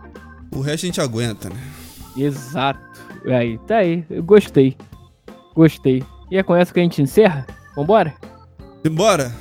[0.54, 1.56] O resto a gente aguenta, né?
[2.16, 2.80] Exato.
[3.26, 4.04] Aí, tá aí.
[4.10, 4.76] Eu gostei.
[5.54, 6.02] Gostei.
[6.30, 7.46] E é com essa que a gente encerra?
[7.76, 8.14] Vambora?
[8.84, 9.32] Simbora!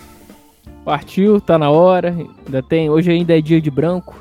[0.85, 2.09] Partiu, tá na hora.
[2.45, 2.89] Ainda tem.
[2.89, 4.15] Hoje ainda é dia de branco.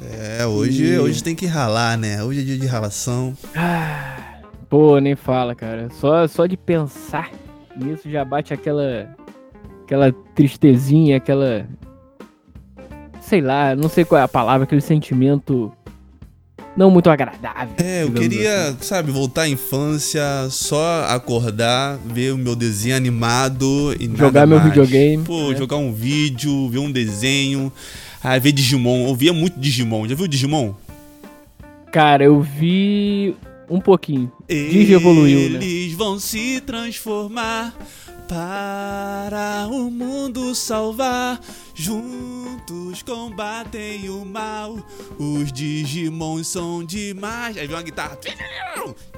[0.00, 2.22] É, hoje, E- hoje tem que ralar, né?
[2.22, 3.36] Hoje é dia de ralação.
[3.56, 5.88] Ah, pô, nem fala, cara.
[5.90, 7.30] Só, só de pensar
[7.76, 9.08] nisso já bate aquela.
[9.88, 11.66] Aquela tristezinha, aquela.
[13.22, 15.72] Sei lá, não sei qual é a palavra, aquele sentimento
[16.76, 17.74] não muito agradável.
[17.78, 18.76] É, eu queria, assim.
[18.82, 24.68] sabe, voltar à infância, só acordar, ver o meu desenho animado e Jogar meu mais.
[24.68, 25.56] videogame, Pô, né?
[25.56, 27.72] jogar um vídeo, ver um desenho.
[28.22, 29.08] Ah, ver Digimon.
[29.08, 30.06] Eu via muito Digimon.
[30.06, 30.74] Já viu Digimon?
[31.90, 33.34] Cara, eu vi
[33.70, 34.30] um pouquinho.
[34.48, 35.64] Digi evoluiu, né?
[35.64, 37.74] Eles vão se transformar
[38.28, 41.40] para o mundo salvar.
[41.74, 44.76] Juntos combatem o mal.
[45.18, 47.56] Os Digimons são demais.
[47.56, 48.18] Aí vem uma guitarra.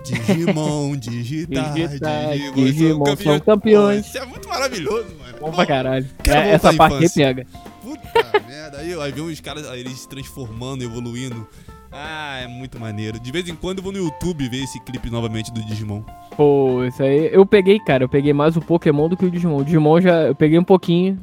[0.05, 4.03] Digimon, digitar, Digitar, Digimon, Digimon são campeões.
[4.03, 5.39] Pô, Isso é muito maravilhoso, mano.
[5.41, 6.09] Bom pra caralho.
[6.29, 7.47] É, essa parte pega.
[7.83, 8.79] Puta merda.
[8.79, 11.47] Aí, aí vem uns caras, aí eles se transformando, evoluindo.
[11.93, 13.19] Ah, é muito maneiro.
[13.19, 16.03] De vez em quando eu vou no YouTube ver esse clipe novamente do Digimon.
[16.37, 17.29] Pô, isso aí.
[17.33, 19.57] Eu peguei, cara, eu peguei mais o Pokémon do que o Digimon.
[19.59, 20.23] O Digimon já.
[20.29, 21.19] Eu peguei um pouquinho.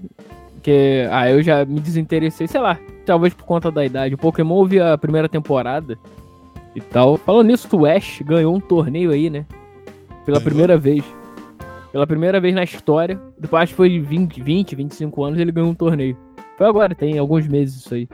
[0.62, 1.08] Que.
[1.10, 2.78] Ah, eu já me desinteressei, sei lá.
[3.06, 4.16] Talvez por conta da idade.
[4.16, 5.98] O Pokémon eu vi a primeira temporada
[6.76, 7.16] e tal.
[7.18, 9.46] Falando nisso, o Ash ganhou um torneio aí, né?
[10.26, 10.42] Pela Ganhou?
[10.44, 11.04] primeira vez.
[11.94, 13.18] Pela primeira vez na história.
[13.40, 16.18] Depois acho que foi 20, 20, 25 anos ele ganhou um torneio.
[16.58, 18.10] Foi agora, tem alguns meses isso aí.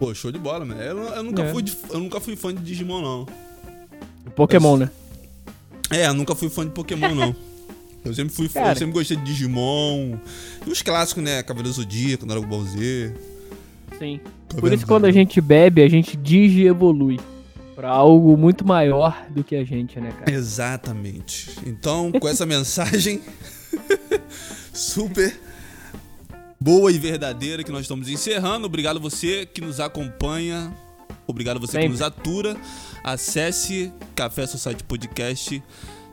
[0.00, 0.80] Pô, show de bola, mano.
[0.82, 1.52] Eu, eu nunca, É.
[1.52, 3.26] fui de- eu nunca fui fã de Digimon, não.
[4.34, 4.90] Pokémon, né?
[5.90, 7.36] É, eu nunca fui fã de Pokémon, não.
[8.02, 8.70] Eu sempre fui, Cara.
[8.72, 10.16] eu sempre gostei de Digimon.
[10.66, 11.42] E os clássicos, né?
[11.42, 13.12] Cavaleiro Zodíaco, Dragon Ball Z.
[13.98, 14.18] Sim.
[14.58, 17.20] Por isso, quando a gente bebe, a gente digi evolui.
[17.76, 20.32] Pra algo muito maior do que a gente, né, cara?
[20.32, 21.50] Exatamente.
[21.66, 23.20] Então, com essa mensagem
[24.72, 25.38] super
[26.62, 28.66] boa e verdadeira que nós estamos encerrando.
[28.66, 30.72] Obrigado você que nos acompanha.
[31.26, 31.88] Obrigado você que Sempre.
[31.90, 32.56] nos atura.
[33.04, 35.62] Acesse Café Society Podcast.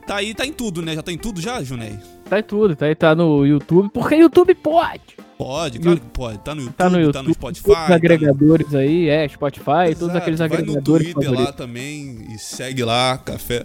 [0.06, 0.94] Tá aí, tá em tudo, né?
[0.94, 1.98] Já tá em tudo já, Junei?
[2.30, 3.90] Tá em tudo, tá aí, tá no YouTube.
[3.92, 5.02] Porque YouTube pode!
[5.36, 6.38] Pode, claro que pode.
[6.38, 7.62] Tá no YouTube, Tá no YouTube, tá no Spotify.
[7.64, 11.30] todos os tá no- agregadores aí, é, Spotify, todos Exato, aqueles Vai no agregadores Twitter
[11.30, 11.56] lá favoritos.
[11.56, 13.64] também e segue lá, Café.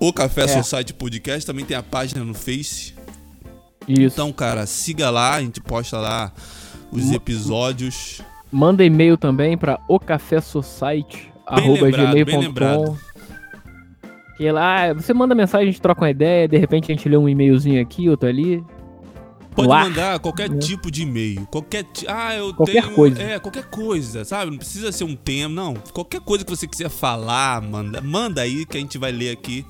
[0.00, 0.48] O Café É.
[0.48, 2.94] Society Podcast também tem a página no Face.
[3.88, 4.14] Isso.
[4.14, 6.32] Então, cara, siga lá, a gente posta lá
[6.90, 8.20] os episódios.
[8.50, 12.40] Manda e-mail também pra ocafésociety, lembrado, bem gmail.com.
[12.40, 12.98] lembrado.
[14.36, 17.16] Que lá, você manda mensagem, a gente troca uma ideia, de repente a gente lê
[17.16, 18.62] um e-mailzinho aqui, outro ali.
[19.54, 20.58] Pode No ar, mandar qualquer né?
[20.58, 21.46] tipo de e-mail.
[21.50, 21.84] Qualquer.
[21.84, 22.94] ti- Ah, eu Qualquer tenho.
[22.94, 23.22] coisa.
[23.22, 24.50] É, qualquer coisa, sabe?
[24.50, 25.74] Não precisa ser um tema, não.
[25.92, 29.66] Qualquer coisa que você quiser falar, manda, manda aí que a gente vai ler aqui,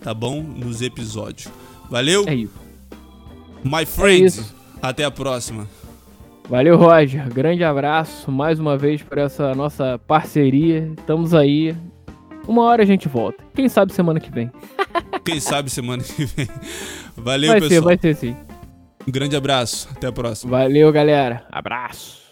[0.00, 0.42] tá bom?
[0.42, 1.48] Nos episódios.
[1.90, 2.24] Valeu?
[2.26, 2.65] É isso.
[3.66, 4.38] My friends.
[4.38, 4.54] isso.
[4.80, 5.66] Até a próxima.
[6.48, 7.28] Valeu, Roger.
[7.28, 10.92] Grande abraço mais uma vez por essa nossa parceria.
[10.96, 11.74] Estamos aí.
[12.46, 13.42] Uma hora a gente volta.
[13.54, 14.50] Quem sabe semana que vem.
[15.24, 16.48] Quem sabe semana que vem.
[17.16, 17.84] Valeu, vai ser, pessoal.
[17.84, 18.36] vai ser sim.
[19.06, 19.88] Um grande abraço.
[19.90, 20.56] Até a próxima.
[20.56, 21.44] Valeu, galera.
[21.50, 22.24] Abraço.